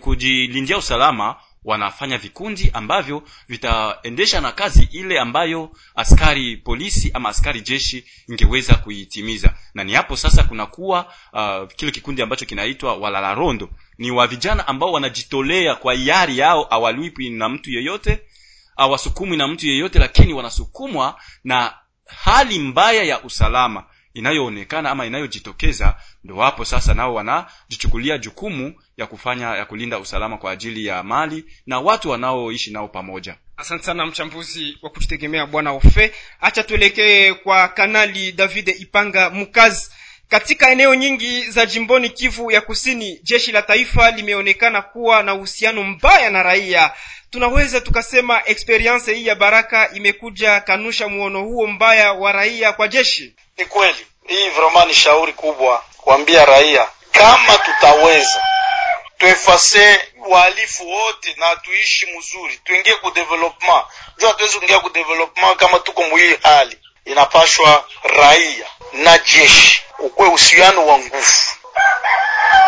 [0.00, 8.04] kujilindia usalama wanafanya vikundi ambavyo vitaendesha na kazi ile ambayo askari polisi ama askari jeshi
[8.28, 9.54] ingeweza kuitimiza.
[9.74, 14.92] Na ni hapo sasa kunakuwa uh, kile kikundi ambacho kinaitwa walalarondo ni wa vijana ambao
[14.92, 18.20] wanajitolea kwa hiari yao awalipwi na mtu yeyote
[18.76, 21.74] awasukumwi na mtu yeyote lakini wanasukumwa na
[22.06, 29.46] hali mbaya ya usalama inayoonekana ama inayojitokeza ndo wapo sasa nao wanajichukulia jukumu ya kufanya
[29.56, 33.36] ya kulinda usalama kwa ajili ya mali na watu wanaoishi nao pamoja.
[33.56, 36.12] Asante sana mchambuzi wa kujitegemea bwana ofe.
[36.40, 39.90] Hacha tuelekee kwa kanali david ipanga mukazi
[40.28, 45.82] katika eneo nyingi za jimboni kivu ya kusini jeshi la taifa limeonekana kuwa na uhusiano
[45.82, 46.92] mbaya na raia.
[47.30, 53.34] Tunaweza tukasema experience hii ya baraka imekuja kanusha muono huo mbaya wa raia kwa jeshi
[53.56, 54.06] ni kweli.
[54.28, 58.42] Hii vraiment ni shauri kubwa kuambia raia kama tutaweza
[59.18, 63.84] tuefase wahalifu wote na tuishi mzuri tuingie ku development.
[64.18, 66.78] Juu hatuwezi kuingia ku development kama tuko muhii hali.
[67.04, 71.42] Inapashwa raia na jeshi ukuwe usiano wa nguvu.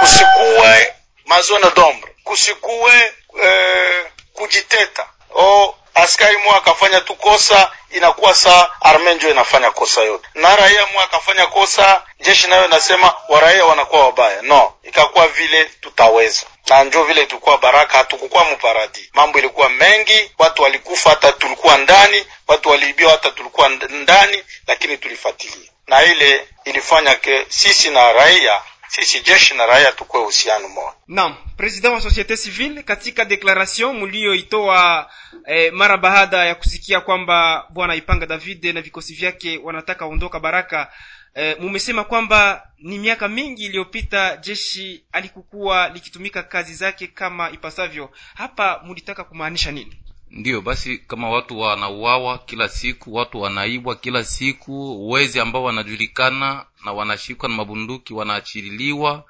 [0.01, 0.95] Kusikuwe
[1.25, 2.15] mazone dombre.
[2.25, 5.07] Kusikuwe eh, kujiteta.
[5.35, 10.29] O askari mwa akafanya tu kosa inakuwa saa arme inafanya kosa yote.
[10.35, 14.43] Na raia mwa akafanya kosa jeshi nayo inasema waraia wanakuwa wabaya.
[14.43, 16.47] No ikakuwa vile tutaweza.
[16.69, 22.27] Na njo vile tulikuwa baraka hatukukuwa muparadi mambo ilikuwa mengi watu walikufa hata tulikuwa ndani
[22.49, 25.71] watu waliibiwa hata tulikuwa ndani lakini tulifuatilia.
[25.87, 31.35] Na ile ilifanya ke sisi na raia sisi jeshi na raia tukuwe uhusiano moja naam
[31.57, 35.11] president wa societe civile katika deklaration mlioitoa
[35.47, 40.93] eh, mara baada ya kusikia kwamba bwana ipanga david na vikosi vyake wanataka ondoka baraka
[41.35, 48.11] eh, mumesema kwamba ni miaka mingi iliyopita jeshi alikukuwa likitumika kazi zake kama ipasavyo.
[48.35, 49.97] Hapa mulitaka kumaanisha nini?
[50.31, 56.93] Ndiyo basi kama watu wanauawa kila siku watu wanaibwa kila siku wezi ambao wanajulikana na
[56.93, 59.25] wanashikwa na mabunduki wanaachililiwa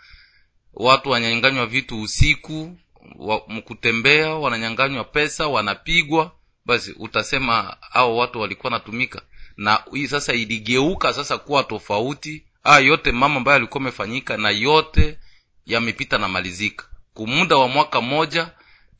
[0.74, 2.76] watu wanyanganywa vitu usiku
[3.16, 6.32] wa, mkutembea wananyanganywa pesa wanapigwa
[6.66, 9.22] basi utasema hao watu walikuwa natumika
[9.56, 12.44] na hii sasa iligeuka sasa kuwa tofauti.
[12.64, 15.18] Haya yote mama ambayo alikuwa amefanyika na yote
[15.66, 16.86] yamepita na malizika.
[17.14, 18.50] Kumuda wa mwaka mmoja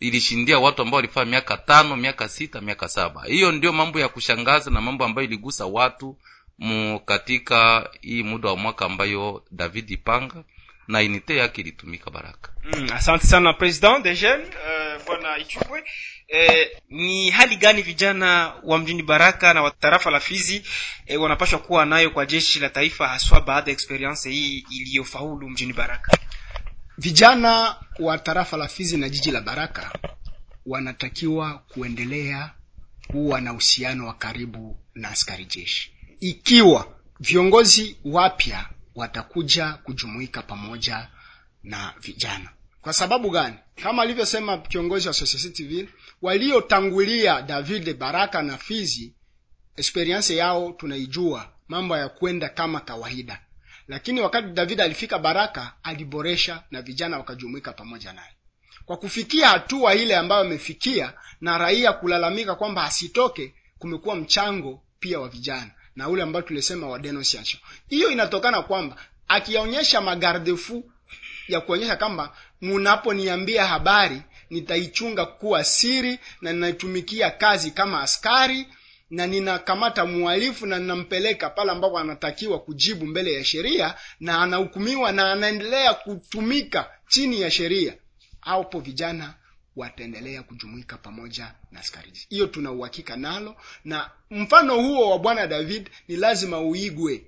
[0.01, 3.25] ilishindia watu ambao walifaa miaka tano miaka sita miaka saba.
[3.25, 6.17] Hiyo ndio mambo ya kushangaza na mambo ambayo iligusa watu
[6.59, 10.45] mu katika hii muda wa mwaka ambayo david ipanga
[10.89, 12.53] na inite yake ilitumika baraka.
[12.65, 15.85] Mm, asante sana president de jeune uh, bwana ichukwe.
[16.29, 20.63] Eh, ni hali gani vijana wa mjini baraka na watarafa la fizi
[21.07, 25.73] eh, wanapashwa kuwa nayo kwa jeshi la taifa haswa baada ya experience hii iliyofaulu mjini
[25.73, 26.19] baraka?
[26.99, 29.93] Vijana wa tarafa la fizi na jiji la baraka
[30.67, 32.51] wanatakiwa kuendelea
[33.07, 41.09] kuwa na uhusiano wa karibu na askari jeshi ikiwa viongozi wapya watakuja kujumuika pamoja
[41.63, 42.51] na vijana.
[42.81, 43.57] Kwa sababu gani?
[43.83, 45.89] Kama alivyosema kiongozi wa vile civile
[46.23, 49.15] waliotangulia david baraka na fizi
[49.77, 53.41] experience yao tunaijua mambo ya kwenda kama kawaida.
[53.89, 58.37] Lakini wakati david alifika baraka aliboresha na vijana wakajumuika pamoja naye.
[58.85, 65.29] Kwa kufikia hatua ile ambayo amefikia na raia kulalamika kwamba asitoke kumekuwa mchango pia wa
[65.29, 68.97] vijana na ule ambao tulisema wa denunciation hiyo inatokana kwamba
[69.29, 70.91] akionyesha magardefu
[71.49, 78.67] ya kuonyesha kwamba munaponiambia habari nitaichunga kuwa siri na ninaitumikia kazi kama askari
[79.11, 85.33] na ninakamata mhalifu na ninampeleka pale ambapo anatakiwa kujibu mbele ya sheria na anahukumiwa na
[85.33, 87.95] anaendelea kutumika chini ya sheria.
[88.41, 89.35] Hapo vijana
[89.77, 95.91] wataendelea kujumuika pamoja na askari hiyo tuna uhakika nalo na mfano huo wa bwana david
[96.09, 97.25] ni lazima uigwe.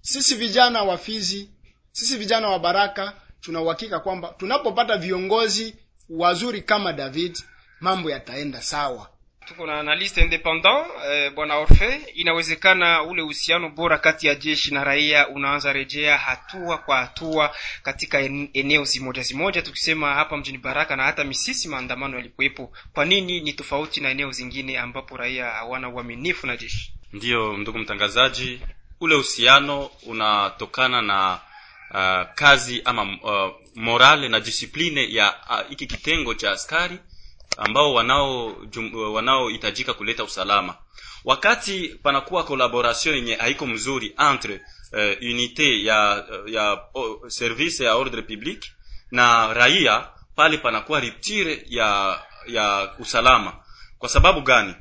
[0.00, 1.50] Sisi vijana wa fizi
[1.92, 5.74] sisi vijana wa baraka tuna uhakika kwamba tunapopata viongozi
[6.08, 7.38] wazuri kama david
[7.80, 9.10] mambo yataenda sawa
[9.52, 12.00] tuko na analyste independant eh, bwana orfe.
[12.14, 18.20] Inawezekana ule uhusiano bora kati ya jeshi na raia unaanza rejea hatua kwa hatua katika
[18.52, 22.72] eneo zimoja zimoja tukisema hapa mjini baraka na hata misisi maandamano yalikuwepo.
[22.92, 26.92] Kwa nini ni tofauti na eneo zingine ambapo raia hawana uaminifu na jeshi?
[27.12, 28.60] Ndiyo ndugu mtangazaji
[29.00, 31.40] ule uhusiano unatokana na
[31.90, 35.34] uh, kazi ama uh, morale na disipline ya
[35.68, 36.98] hiki uh, kitengo cha askari
[37.56, 38.56] ambao wanao
[39.12, 40.74] wanaohitajika kuleta usalama.
[41.24, 44.54] Wakati panakuwa collaboration yenye haiko mzuri entre
[44.92, 46.80] uh, unité ya ya
[47.28, 48.64] service ya ordre public
[49.10, 53.56] na raia pale panakuwa rupture ya ya usalama.
[53.98, 54.74] Kwa sababu gani?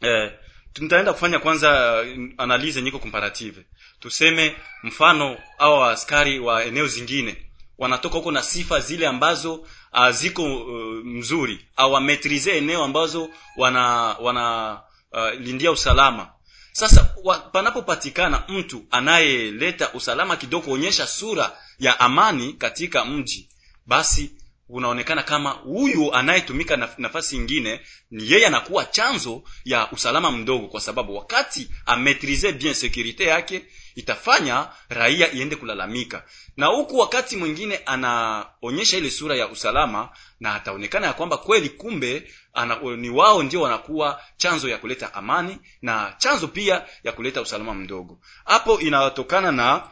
[0.00, 0.32] Eh,
[0.72, 1.98] tutaenda kufanya kwanza
[2.38, 3.66] analize nyiko comparative.
[4.00, 7.46] Tuseme mfano au askari wa eneo zingine
[7.78, 13.86] wanatoka huko na sifa zile ambazo uh, ziko uh, mzuri au wametrize eneo ambazo wana
[14.20, 14.72] wana
[15.12, 16.28] uh, lindia usalama.
[16.72, 23.48] Sasa wa, panapopatikana mtu anayeleta usalama kidogo kuonyesha sura ya amani katika mji
[23.86, 24.30] basi
[24.68, 30.80] unaonekana kama huyu anayetumika naf nafasi ingine ni yeye anakuwa chanzo ya usalama mdogo kwa
[30.80, 36.24] sababu wakati ametrize bien securite yake itafanya raia iende kulalamika.
[36.56, 40.08] Na huku wakati mwingine anaonyesha ile sura ya usalama
[40.40, 45.58] na ataonekana ya kwamba kweli kumbe ana, ni wao ndio wanakuwa chanzo ya kuleta amani
[45.82, 48.18] na chanzo pia ya kuleta usalama mdogo.
[48.44, 49.82] Hapo inatokana na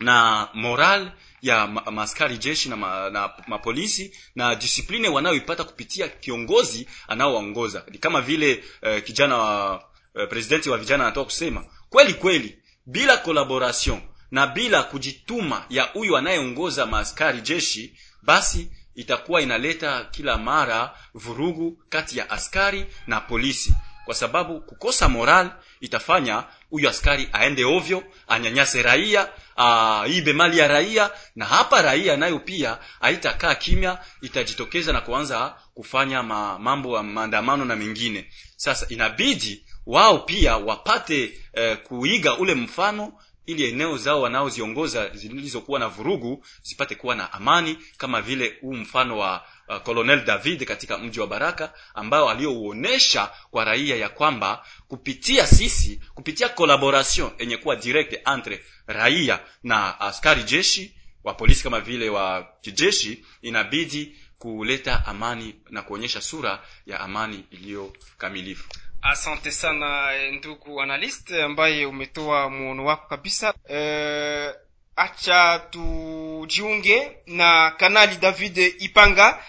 [0.00, 6.88] na moral ya ma, maaskari jeshi na, ma, na mapolisi na disipline wanayoipata kupitia kiongozi
[7.08, 7.84] anaowaongoza.
[8.00, 12.58] Kama vile eh, kijana wa eh, presidenti wa vijana anatoka kusema kweli kweli
[12.90, 14.00] bila collaboration
[14.30, 22.18] na bila kujituma ya huyu anayeongoza maaskari jeshi basi itakuwa inaleta kila mara vurugu kati
[22.18, 23.74] ya askari na polisi.
[24.04, 25.50] Kwa sababu kukosa moral
[25.80, 32.38] itafanya huyu askari aende ovyo anyanyase raia aibe mali ya raia na hapa raia nayo
[32.38, 38.30] pia haitakaa kimya itajitokeza na kuanza kufanya ma, mambo ya maandamano na mengine.
[38.56, 43.12] Sasa inabidi wao pia wapate eh, kuiga ule mfano
[43.46, 49.18] ili eneo zao wanaoziongoza zilizokuwa na vurugu zipate kuwa na amani kama vile huu mfano
[49.18, 55.46] wa uh, colonel david katika mji wa baraka ambayo aliyouonesha kwa raia ya kwamba kupitia
[55.46, 62.08] sisi kupitia collaboration yenye kuwa direct entre raia na askari jeshi wa polisi kama vile
[62.10, 68.68] wa kijeshi inabidi kuleta amani na kuonyesha sura ya amani iliyo kamilifu
[69.02, 73.54] asante sana ndugu analyst ambaye umetoa muono wako kabisa.
[73.70, 74.50] E,
[74.96, 79.44] acha tujiunge na kanali david ipanga.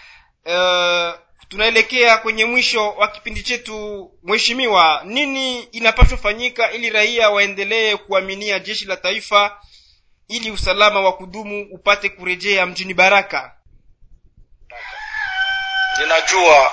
[0.46, 1.12] E,
[1.48, 4.10] tunaelekea kwenye mwisho wa kipindi chetu.
[4.22, 9.60] Mheshimiwa nini inapaswa fanyika ili raia waendelee kuaminia jeshi la taifa
[10.28, 13.54] ili usalama wa kudumu upate kurejea mjini baraka?
[16.00, 16.72] Ninajua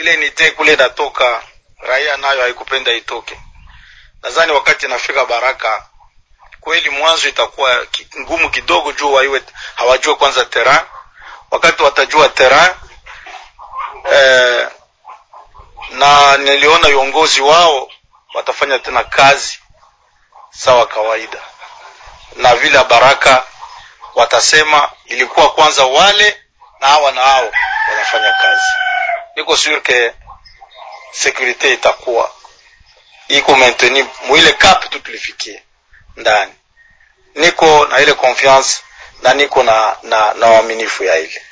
[0.00, 1.42] ile nite kule inatoka
[1.84, 3.40] raia nayo haikupenda itoke.
[4.22, 5.86] Nadhani wakati inafika baraka
[6.60, 7.86] kweli mwanzo itakuwa
[8.20, 9.42] ngumu kidogo juu waiwe
[9.74, 10.80] hawajue kwanza terrain.
[11.50, 12.72] Wakati watajua terrain
[14.12, 14.68] eh,
[15.90, 17.90] na niliona viongozi wao
[18.34, 19.58] watafanya tena kazi
[20.50, 21.38] sawa kawaida.
[22.36, 23.44] Na vile baraka
[24.14, 26.40] watasema ilikuwa kwanza wale
[26.80, 27.50] na hawa na hao
[27.90, 28.68] wanafanya kazi.
[29.36, 30.14] Niko sure ke
[31.14, 32.30] securite itakuwa
[33.28, 35.62] iko maintenu mwile cap tu tulifikie
[36.16, 36.52] ndani.
[37.34, 38.82] Niko na ile confiance
[39.22, 41.42] na niko na na na uaminifu ya ile.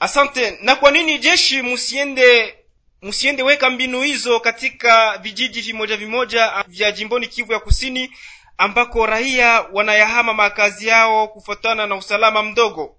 [0.00, 0.58] Asante.
[0.60, 2.58] Na kwa nini jeshi musiende
[3.02, 8.16] musiende weka mbinu hizo katika vijiji vimoja vimoja vya jimboni kivu ya kusini
[8.58, 12.96] ambako raia wanayahama makazi yao kufuatana na usalama mdogo?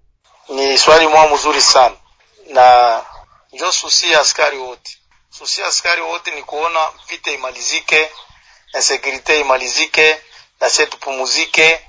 [0.49, 1.95] Ni swali mwa mzuri sana.
[2.49, 3.01] Na
[3.53, 4.97] njo susi askari wote
[5.29, 8.11] susi askari wote ni kuona vita imalizike
[8.75, 10.21] insekurite imalizike
[10.59, 11.81] na sie tupumuzike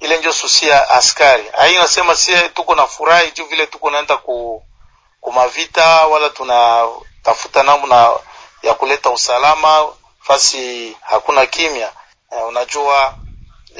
[0.00, 1.44] ile njo susi ya askari.
[1.58, 4.62] Ai nasema sie tuko na furahi juu vile tuko naenda ku
[5.20, 8.10] kumavita wala tunatafuta namna
[8.62, 9.86] ya kuleta usalama
[10.20, 11.92] fasi hakuna kimya.
[12.32, 13.14] Eh, unajua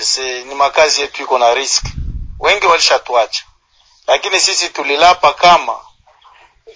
[0.00, 1.84] se, ni makazi yetu iko na risk.
[2.40, 3.44] Wengi walishatuacha.
[4.06, 5.80] Lakini sisi tulilapa kama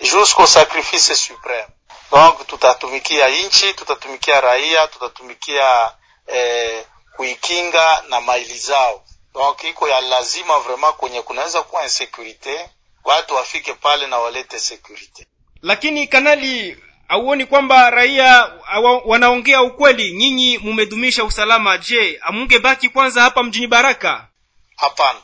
[0.00, 1.66] jusqu'au sacrifice supreme
[2.12, 5.92] donc tutatumikia nchi tutatumikia raia tutatumikia
[6.26, 6.84] eh,
[7.16, 9.04] kuikinga na maili zao.
[9.34, 12.70] Donc iko ya lazima vraiment kwenye kunaweza kuwa insecurite
[13.04, 15.26] watu wafike pale na walete security.
[15.62, 20.12] lakini kanali auoni kwamba raia awa, wanaongea ukweli?
[20.12, 21.78] Nyinyi mumedumisha usalama.
[21.78, 24.28] Je amunge baki kwanza hapa mjini baraka?
[24.76, 25.18] Hapana.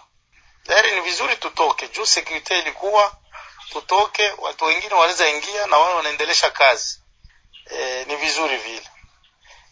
[0.67, 1.89] Tayari ni vizuri tutoke.
[1.89, 3.17] Juu security ilikuwa
[3.71, 7.01] tutoke watu wengine wanaweza ingia na wao wanaendelesha kazi.
[7.71, 8.89] E, ni vizuri vile.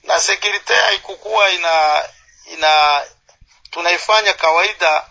[0.02, 2.04] Na sekurite haikukuwa ina
[2.46, 3.04] ina
[3.70, 5.06] tunaifanya kawaida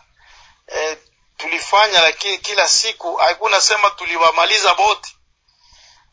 [0.75, 0.97] e,
[1.37, 5.15] tulifanya lakini kila siku haikuna sema tuliwamaliza boti,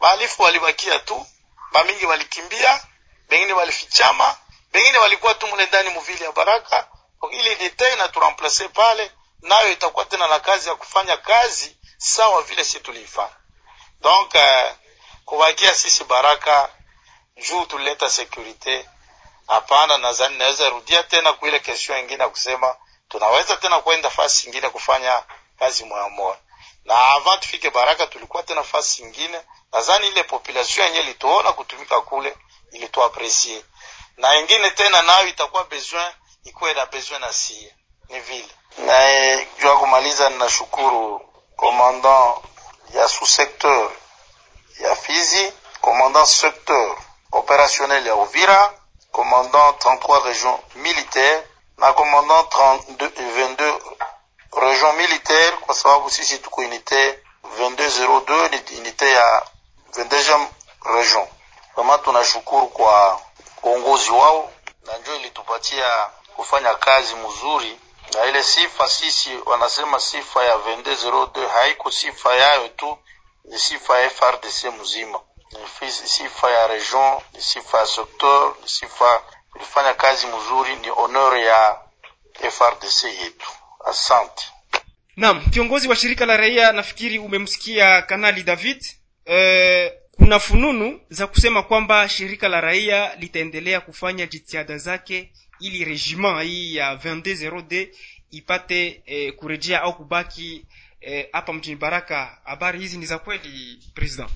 [0.00, 1.26] walifu walibakia tu
[1.72, 2.82] bamingi walikimbia
[3.28, 4.36] bengine walifichama
[4.72, 6.88] bengine walikuwa tu mule ndani muvili ya baraka.
[7.30, 9.10] Ili ni tena turamplace pale
[9.42, 13.36] nayo itakuwa tena na kazi ya kufanya kazi sawa vile si tulifanya.
[14.00, 14.72] donc uh,
[15.24, 16.68] kubakia sisi baraka
[17.36, 18.88] juu tulileta securite
[19.46, 22.76] hapana nadhani naweza rudia tena kuile kesho ingine ya kusema
[23.08, 25.22] tunaweza tena kwenda fasi ingine kufanya
[25.58, 26.38] kazi moya moya
[26.84, 29.40] na avant tufike baraka tulikuwa tena fasi ingine.
[29.72, 32.36] Nadhani ile population yenye ilituona kutumika kule
[32.72, 33.64] ilituapresie
[34.16, 36.12] na ingine tena nayo itakuwa besoin
[36.44, 37.74] ikuwe na besoin na sie.
[38.08, 38.48] Ni vile.
[38.78, 42.42] Naye jua kumaliza ninashukuru commandant
[42.94, 43.90] ya sous-secteur
[44.80, 46.96] ya Fizi, commandant secteur
[47.32, 48.74] opérationnel ya Uvira,
[49.12, 51.42] commandant 33 régions militaires
[51.94, 53.78] commandant 32, 22
[54.52, 57.18] régions militaires kwa sababu sisi tuko unité
[57.58, 59.42] 2202 ni unité ya
[59.92, 60.46] 22e
[60.84, 61.26] region.
[61.76, 63.20] Kama tunashukuru kwa
[63.62, 64.10] uongozi
[68.14, 72.98] na ile sifa sisi wanasema sifa ya 2202 haiko sifa yayo tu
[73.44, 75.20] ni sifa ya FRDC mzima.
[75.80, 79.22] Ni sifa ya region ni sifa ya secteur ni sifa
[79.56, 81.78] ilifanya kazi mzuri ni honor ya
[82.50, 83.46] FRDC yetu.
[83.86, 84.44] Asante.
[85.16, 88.84] Naam kiongozi wa shirika la raia nafikiri umemsikia kanali david.
[89.26, 96.42] E, kuna fununu za kusema kwamba shirika la raia litaendelea kufanya jitihada zake ili regiment
[96.46, 97.88] hii ya 2202
[98.30, 100.64] ipate e, kurejea au kubaki
[101.32, 102.38] hapa e, mjini baraka.
[102.44, 104.30] Habari hizi ni za kweli president?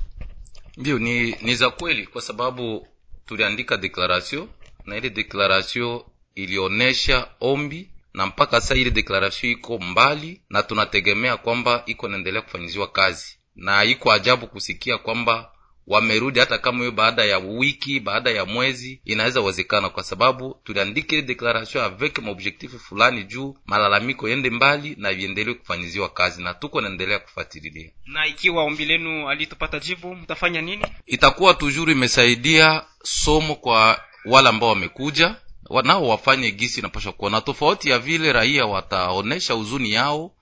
[0.76, 2.88] Ndio ni, ni za kweli kwa sababu
[3.26, 4.48] tuliandika declaration
[4.84, 6.02] na ile declaration
[6.34, 12.88] ilionesha ombi na mpaka sasa ile declaration iko mbali na tunategemea kwamba iko naendelea kufanyiziwa
[12.88, 13.36] kazi.
[13.56, 15.52] Na iko ajabu kusikia kwamba
[15.86, 21.12] wamerudi hata kama hiyo baada ya wiki baada ya mwezi inaweza wezekana kwa sababu tuliandika
[21.16, 26.80] ile declaration avec maobjectif fulani juu malalamiko yende mbali na viendelee kufanyiziwa kazi na tuko
[26.80, 27.90] naendelea kufuatilia.
[28.06, 30.86] Na ikiwa ombi lenu alitopata jibu mtafanya nini?
[31.06, 35.36] Itakuwa tujuru imesaidia somo kwa wale ambao wamekuja
[35.84, 40.32] nao wafanye gisi inapasha kuwa na tofauti ya vile raia wataonesha huzuni yao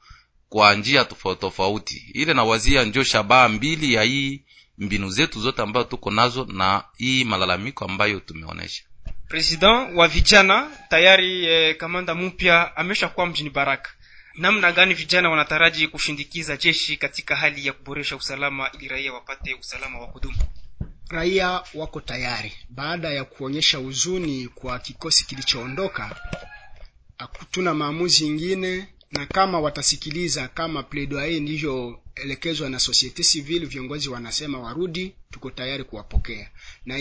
[0.49, 2.11] kwa njia tofauti tofauti.
[2.14, 4.42] Ile nawazia njo shabaha mbili ya hii
[4.78, 8.82] mbinu zetu zote ambayo tuko nazo na hii malalamiko ambayo tumeonyesha
[9.28, 13.90] president wa vijana tayari eh, kamanda mpya ameshakuwa mjini baraka.
[14.34, 19.99] Namna gani vijana wanataraji kushindikiza jeshi katika hali ya kuboresha usalama ili raia wapate usalama
[19.99, 20.36] wa kudumu?
[21.09, 22.53] Raia wako tayari.
[22.68, 26.16] Baada ya kuonyesha huzuni kwa kikosi kilichoondoka
[27.18, 35.14] hakutuna maamuzi ingine na kama watasikiliza kama plaidoyer ndivyoelekezwa na societe civile viongozi wanasema warudi
[35.30, 36.50] tuko tayari kuwapokea.
[36.86, 36.98] Na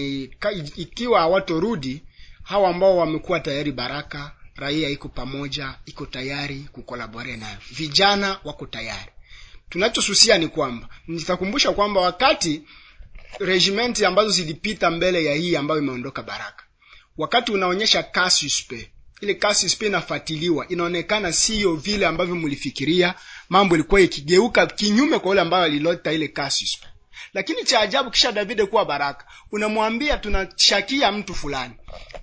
[0.75, 2.01] ikiwa hawatorudi
[2.43, 7.57] hawa ambao wamekuwa tayari baraka raia iko pamoja iko tayari kukolabore nayo.
[7.71, 9.11] Vijana wako tayari.
[9.69, 12.61] Tunachosusia ni kwamba nitakumbusha kwamba wakati
[13.39, 16.63] regimenti ambazo zilipita mbele ya hii ambayo imeondoka baraka
[17.17, 18.89] wakati unaonyesha ka suspect
[19.21, 20.67] ile kasi suspect inafuatiliwa.
[20.67, 23.15] Inaonekana siyo vile ambavyo mlifikiria
[23.49, 26.79] mambo ilikuwa ikigeuka kinyume kwa yule ambayo alilota ile kasi.
[27.33, 29.25] lakini cha ajabu kisha davide kuwa baraka.
[29.51, 31.73] Unamwambia tunashakia mtu fulani.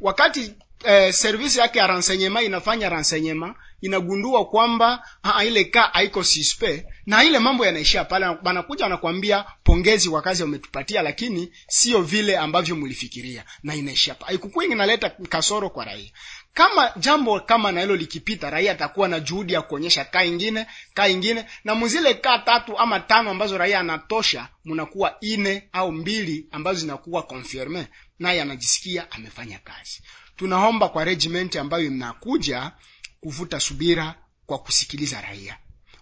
[0.01, 0.53] Wakati
[0.85, 7.25] eh, service yake ya renseignement inafanya renseignement inagundua kwamba aa, ile ka haiko suspect na
[7.25, 8.27] ile mambo yanaishia pale.
[8.43, 14.65] Banakuja wanakwambia pongezi kwa kazi umetupatia lakini sio vile ambavyo mlifikiria na inaishia pale haikukuwa
[14.65, 16.11] inaleta kasoro kwa raia
[16.55, 21.09] kama jambo kama na hilo likipita raia atakuwa na juhudi ya kuonyesha ka ingine ka
[21.09, 21.47] ingine.
[21.65, 27.23] Na muzile kaa tatu ama tano ambazo raia anatosha mnakuwa ine au mbili ambazo zinakuwa
[27.23, 27.87] confirme
[28.19, 30.03] naye anajisikia amefanya kazi.
[30.37, 32.73] Tunaomba kwa regiment ambayo inakuja
[33.21, 34.15] kuvuta subira
[34.47, 35.59] kwa kusikiliza raia.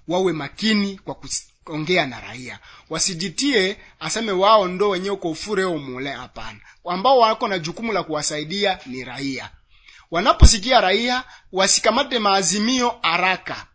[0.09, 1.17] Wawe makini kwa
[1.65, 2.59] kuongea na raia.
[2.91, 6.59] Wasijitie aseme wao ndo wenyewe kwa ufure umule hapana.
[6.85, 9.51] Ambao wako na jukumu la kuwasaidia ni raia
[10.13, 13.67] wanaposikia raia wasikamate maazimio haraka.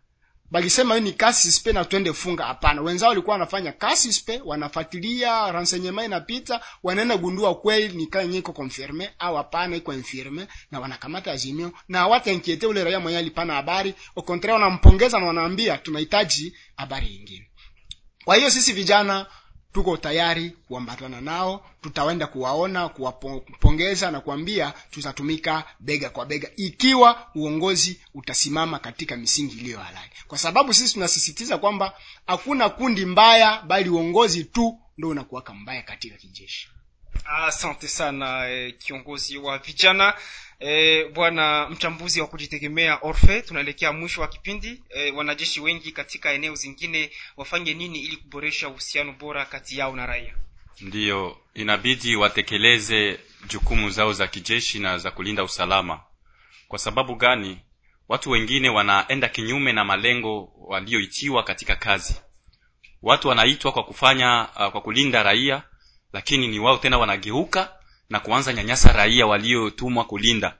[0.50, 2.44] Bakisema hiyo ni kasi spe na twende funga.
[2.44, 8.36] Hapana wenzao walikuwa wanafanya kasi spe wanafuatilia renseignement inapita wanaenda gundua kweli ni kaa nyiko
[8.38, 11.72] iko confirme au hapana iko infirme na wanakamata azimio.
[11.88, 13.94] Na hawatainkiete ule raia mwenyewe alipana habari.
[14.16, 17.50] Au contraire wanampongeza na wanaambia tunahitaji habari nyingine.
[18.24, 19.26] Kwa hiyo sisi vijana
[19.72, 21.66] tuko tayari kuambatana nao.
[21.82, 26.48] Tutaenda kuwaona kuwapongeza na kuambia tutatumika bega kwa bega.
[26.56, 30.10] Ikiwa uongozi utasimama katika misingi iliyo halali.
[30.26, 31.94] Kwa sababu sisi tunasisitiza kwamba
[32.26, 36.68] hakuna kundi mbaya bali uongozi tu ndo unakuwaka mbaya katika kijeshi.
[37.46, 40.14] Asante sana eh, kiongozi wa vijana
[40.60, 44.82] eh, bwana mchambuzi wa kujitegemea orfe tunaelekea mwisho wa kipindi.
[44.90, 50.06] E, wanajeshi wengi katika eneo zingine wafanye nini ili kuboresha uhusiano bora kati yao na
[50.06, 50.34] raia?
[50.80, 56.00] Ndiyo inabidi watekeleze jukumu zao za kijeshi na za kulinda usalama.
[56.68, 57.58] Kwa sababu gani?
[58.08, 62.20] Watu wengine wanaenda kinyume na malengo walioitiwa katika kazi.
[63.02, 65.62] Watu wanaitwa kwa kufanya uh, kwa kulinda raia
[66.12, 67.77] lakini ni wao tena wanageuka
[68.10, 70.54] na kuanza nyanyasa raia waliotumwa kulinda.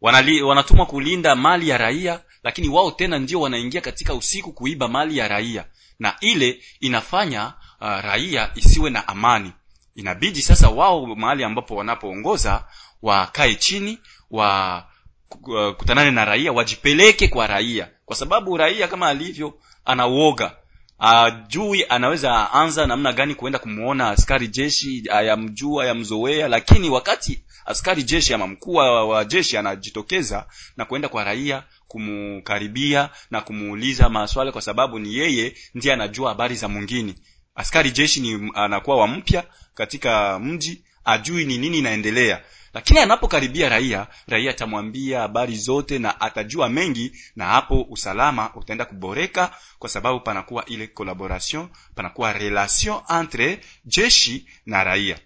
[0.00, 5.18] Wanali, wanatumwa kulinda mali ya raia lakini wao tena ndio wanaingia katika usiku kuiba mali
[5.18, 5.64] ya raia.
[5.98, 7.46] Na ile inafanya
[7.80, 9.52] uh, raia isiwe na amani.
[9.94, 12.64] Inabidi sasa wao mahali ambapo wanapoongoza
[13.02, 13.98] wakae chini
[14.30, 14.84] wa
[15.42, 17.88] uh, kutanane na raia wajipeleke kwa raia.
[18.04, 20.56] Kwa sababu raia kama alivyo anauoga
[21.00, 28.34] ajui anaweza anza namna gani kuenda kumuona askari jeshi ayamjua ayamzoea lakini wakati askari jeshi
[28.34, 30.46] ama mkuu wa, wa jeshi anajitokeza
[30.76, 36.54] na kuenda kwa raia kumukaribia na kumuuliza maswali kwa sababu ni yeye ndiye anajua habari
[36.56, 37.14] za mwingine.
[37.54, 39.44] Askari jeshi ni anakuwa wa mpya
[39.74, 42.42] katika mji ajui ni nini inaendelea.
[42.74, 49.54] Lakini anapokaribia raia raia atamwambia habari zote na atajua mengi na hapo usalama utaenda kuboreka
[49.78, 55.18] kwa sababu panakuwa ile collaboration panakuwa relation entre jeshi na raia.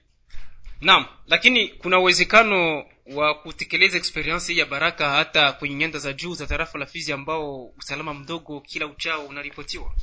[0.80, 6.34] Naam lakini kuna uwezekano wa kutekeleza experience hii ya baraka hata kwenye nyanda za juu
[6.34, 9.94] za tarafa la fizi ambao usalama mdogo kila uchao unaripotiwa?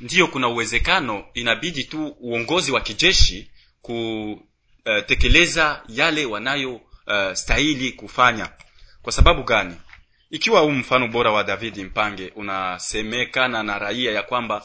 [0.00, 1.24] Ndiyo kuna uwezekano.
[1.34, 3.50] Inabidi tu uongozi wa kijeshi
[3.82, 4.49] kutekeleza
[4.86, 8.48] uh, yale wanayo uh, stahili kufanya.
[9.02, 9.76] Kwa sababu gani?
[10.30, 14.64] Ikiwa huu mfano bora wa Davidi mpange unasemekana na raia ya kwamba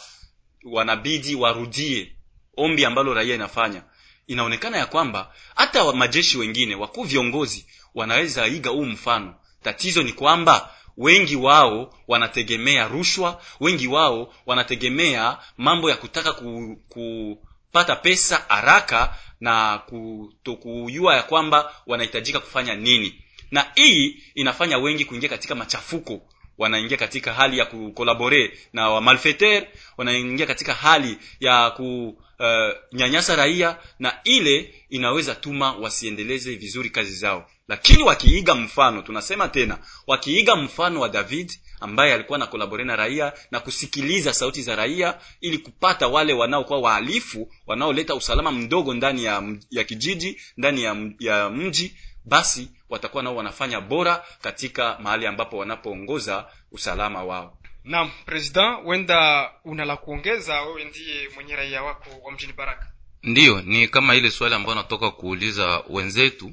[0.64, 2.16] wanabidi warudie
[2.58, 3.82] ombi ambalo raia inafanya
[4.28, 9.36] inaonekana ya kwamba hata majeshi wengine wakuu viongozi wanaweza iga huu mfano.
[9.64, 17.96] Tatizo ni kwamba wengi wao wanategemea rushwa wengi wao wanategemea mambo ya kutaka ku, kupata
[17.96, 23.22] pesa haraka na kutokujua ya kwamba wanahitajika kufanya nini.
[23.52, 26.22] Na hii inafanya wengi kuingia katika machafuko.
[26.58, 29.68] Wanaingia katika hali ya kukolabore na wamalfeter
[29.98, 37.50] wanaingia katika hali ya kunyanyasa uh, raia na ile inaweza tuma wasiendeleze vizuri kazi zao.
[37.68, 39.78] Lakini wakiiga mfano tunasema tena
[40.08, 45.20] wakiiga mfano wa david ambaye alikuwa na kolabore na raia na kusikiliza sauti za raia
[45.42, 51.50] ili kupata wale wanaokuwa wahalifu wanaoleta usalama mdogo ndani ya, ya kijiji ndani ya, ya
[51.50, 51.96] mji
[52.26, 57.58] basi watakuwa nao wanafanya bora katika mahali ambapo wanapoongoza usalama wao.
[57.84, 62.88] Naam president wenda una la kuongeza wewe ndiye mwenye raia wako wa mjini baraka?
[63.24, 66.52] Ndiyo ni kama ile swali ambayo natoka kuuliza wenzetu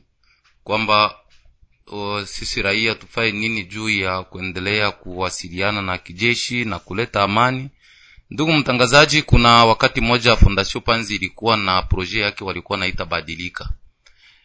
[0.64, 1.18] kwamba
[2.24, 7.68] sisi raia tufae nini juu ya kuendelea kuwasiliana na kijeshi na kuleta amani?
[8.30, 13.70] Ndugu mtangazaji kuna wakati mmoja fondation panzi ilikuwa na proje yake walikuwa naita badilika.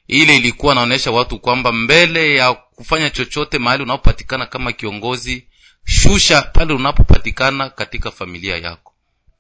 [0.08, 5.48] Ile ilikuwa naonyesha watu kwamba mbele ya kufanya chochote mahali unapopatikana kama kiongozi
[5.86, 8.94] shusha pale unapopatikana katika familia yako.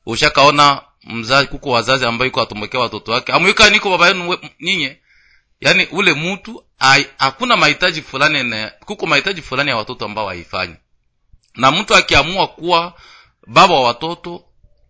[0.05, 3.31] Ushakaona mzazi kuko wazazi ambayo iko atombokea watoto wake.
[3.31, 4.95] Amwika niko baba yenu nyinyi
[5.61, 6.63] yaani ule mtu
[7.17, 10.75] hakuna mahitaji fulani ne, kuko mahitaji fulani ya watoto ambao haifanyi.
[11.55, 12.93] Na mtu akiamua kuwa
[13.47, 14.43] baba wa watoto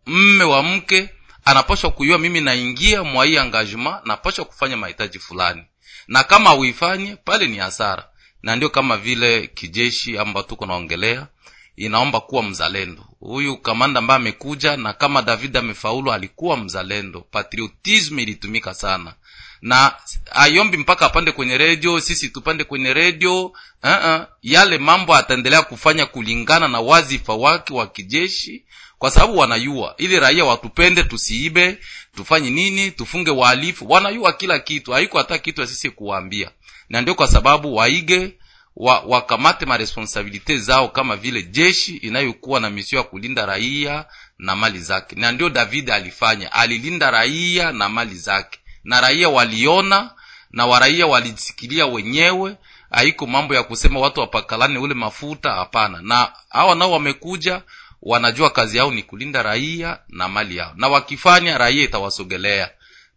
[0.06, 1.10] mme wa mke
[1.46, 5.64] anapaswa kujua mimi naingia mwa hii engagement napashwa kufanya mahitaji fulani.
[6.08, 8.10] Na kama uifanye pale ni hasara.
[8.44, 11.28] Na ndio kama vile kijeshi amba tuko naongelea
[11.76, 13.06] inaomba kuwa mzalendo.
[13.20, 17.22] Huyu kamanda ambaye amekuja na kama david amefaulu alikuwa mzalendo.
[17.22, 19.14] Patriotism ilitumika sana
[19.62, 19.94] na
[20.32, 23.54] ayombi mpaka apande kwenye redio sisi tupande kwenye redio
[23.84, 24.26] uh-uh.
[24.44, 28.64] yale mambo ataendelea kufanya kulingana na wazifa wake wa kijeshi
[28.98, 29.96] kwa sababu wanayua.
[29.98, 31.78] Ili raia watupende tusiibe
[32.16, 33.90] tufanye nini tufunge wahalifu.
[33.92, 36.52] Wanayua kila kitu haiko hata kitu sisi kuwaambia.
[36.90, 38.32] Na ndio kwa sababu waige
[38.76, 44.06] wa, wakamate maresponsabilite zao kama vile jeshi inayokuwa na misio ya kulinda raia
[44.38, 45.16] na mali zake.
[45.16, 46.52] Na ndio david alifanya.
[46.54, 50.12] Alilinda raia na mali zake na raia waliona
[50.52, 52.56] na waraia walisikilia wenyewe.
[52.92, 56.00] Haiko mambo ya kusema watu wapakalane ule mafuta hapana.
[56.02, 57.62] Na hawa nao wamekuja
[58.02, 60.74] wanajua kazi yao ni kulinda raia na mali yao.
[60.76, 62.70] Na wakifanya raia itawasogelea.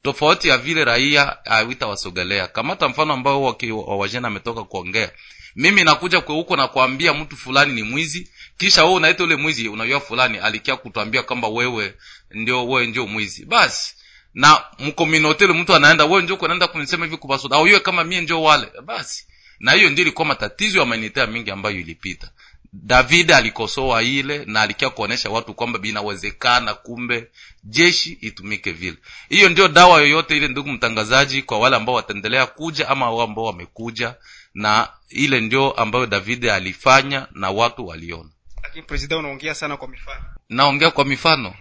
[0.03, 2.47] Tofauti ya vile raia haitawasogelea.
[2.49, 3.57] Kamata mfano ambao
[3.87, 5.11] wawajena ametoka kuongea.
[5.57, 8.31] Mimi nakuja kwa huko na kuambia mtu fulani ni mwizi.
[8.59, 11.95] Kisha wewe unaita ule mwizi unajua fulani alikia kutuambia kwamba wewe
[12.31, 13.45] ndio wewe ndio mwizi.
[13.45, 13.95] Basi
[14.35, 18.43] na mkominotele mtu anaenda wewe ndio kunaenda kunisema hivi kubasoda au yeye kama mie ndio
[18.43, 18.69] wale.
[18.85, 19.27] Basi.
[19.61, 22.31] Na hiyo ndio ilikuwa matatizo ya humanitaire mingi ambayo ilipita.
[22.73, 27.29] David alikosoa ile na alikia kuonesha watu kwamba binawezekana kumbe
[27.65, 28.97] jeshi itumike vile.
[29.29, 33.45] Hiyo ndio dawa yoyote ile ndugu mtangazaji kwa wale ambao wataendelea kuja ama wao ambao
[33.45, 34.15] wamekuja
[34.55, 38.31] na ile ndio ambayo david alifanya na watu waliona.
[38.63, 40.25] Lakini president unaongea sana kwa mifano.
[40.49, 41.55] Naongea kwa mifano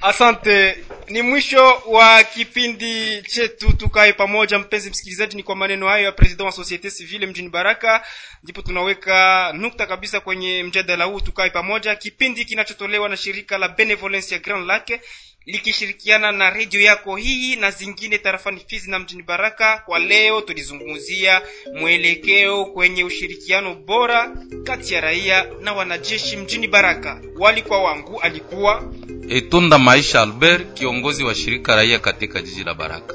[0.00, 0.76] asante.
[1.08, 6.40] Ni mwisho wa kipindi chetu tukae pamoja mpenzi msikilizaji ni kwa maneno hayo ya president
[6.46, 8.06] wa societe civile mjini baraka.
[8.42, 11.94] Ndipo tunaweka nukta kabisa kwenye mjadala huu tukae pamoja.
[11.96, 15.00] Kipindi kinachotolewa na shirika la benevolence ya grand lake
[15.44, 19.82] likishirikiana na redio yako hii na zingine tarafani fizi na mjini baraka.
[19.86, 21.42] Kwa leo tulizungumzia
[21.74, 27.20] mwelekeo kwenye ushirikiano bora kati ya raia na wanajeshi mjini baraka.
[27.38, 28.92] Walikuwa wangu alikuwa
[29.28, 33.14] etunda maisha albert kiongozi wa shirika raia katika jiji la baraka.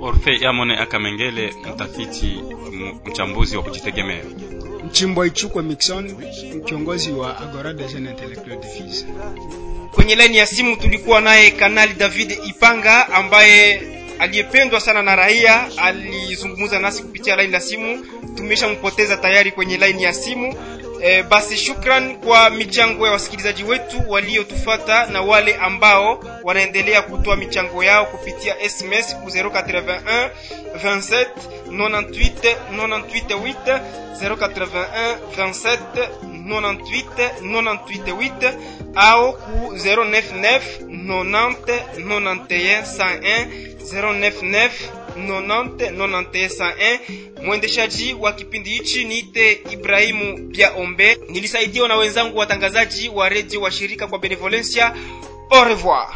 [0.00, 2.40] Orfe yamone akamengele mtafiti
[3.04, 4.22] mchambuzi wa kujitegemea.
[4.86, 6.16] Mchimbo ichukwe mixon
[6.64, 9.06] kiongozi wa agora des jeunes intellectuels de fils.
[9.92, 13.82] Kwenye laini ya simu tulikuwa naye kanali david ipanga ambaye
[14.18, 18.06] aliyependwa sana na raia alizungumza nasi kupitia laini ya simu.
[18.36, 20.54] Tumeshampoteza tayari kwenye laini ya simu
[21.04, 27.84] e, basi shukran kwa michango ya wasikilizaji wetu waliotufata na wale ambao wanaendelea kutoa michango
[27.84, 30.30] yao kupitia sms ku 081
[30.84, 31.26] 27
[31.68, 33.80] 98 98
[34.22, 35.78] 081 27
[36.48, 38.54] 98 98
[38.94, 41.54] au ku 099 90
[41.98, 43.46] 91 101
[43.92, 44.70] 099
[45.16, 46.98] 90 91 101
[47.44, 54.06] mwendeshaji wa kipindi hichi niite ibrahimu biaombe nilisaidiwa na wenzangu watangazaji wa redio wa shirika
[54.06, 54.94] kwa benevolencia.
[55.50, 56.08] Au revoir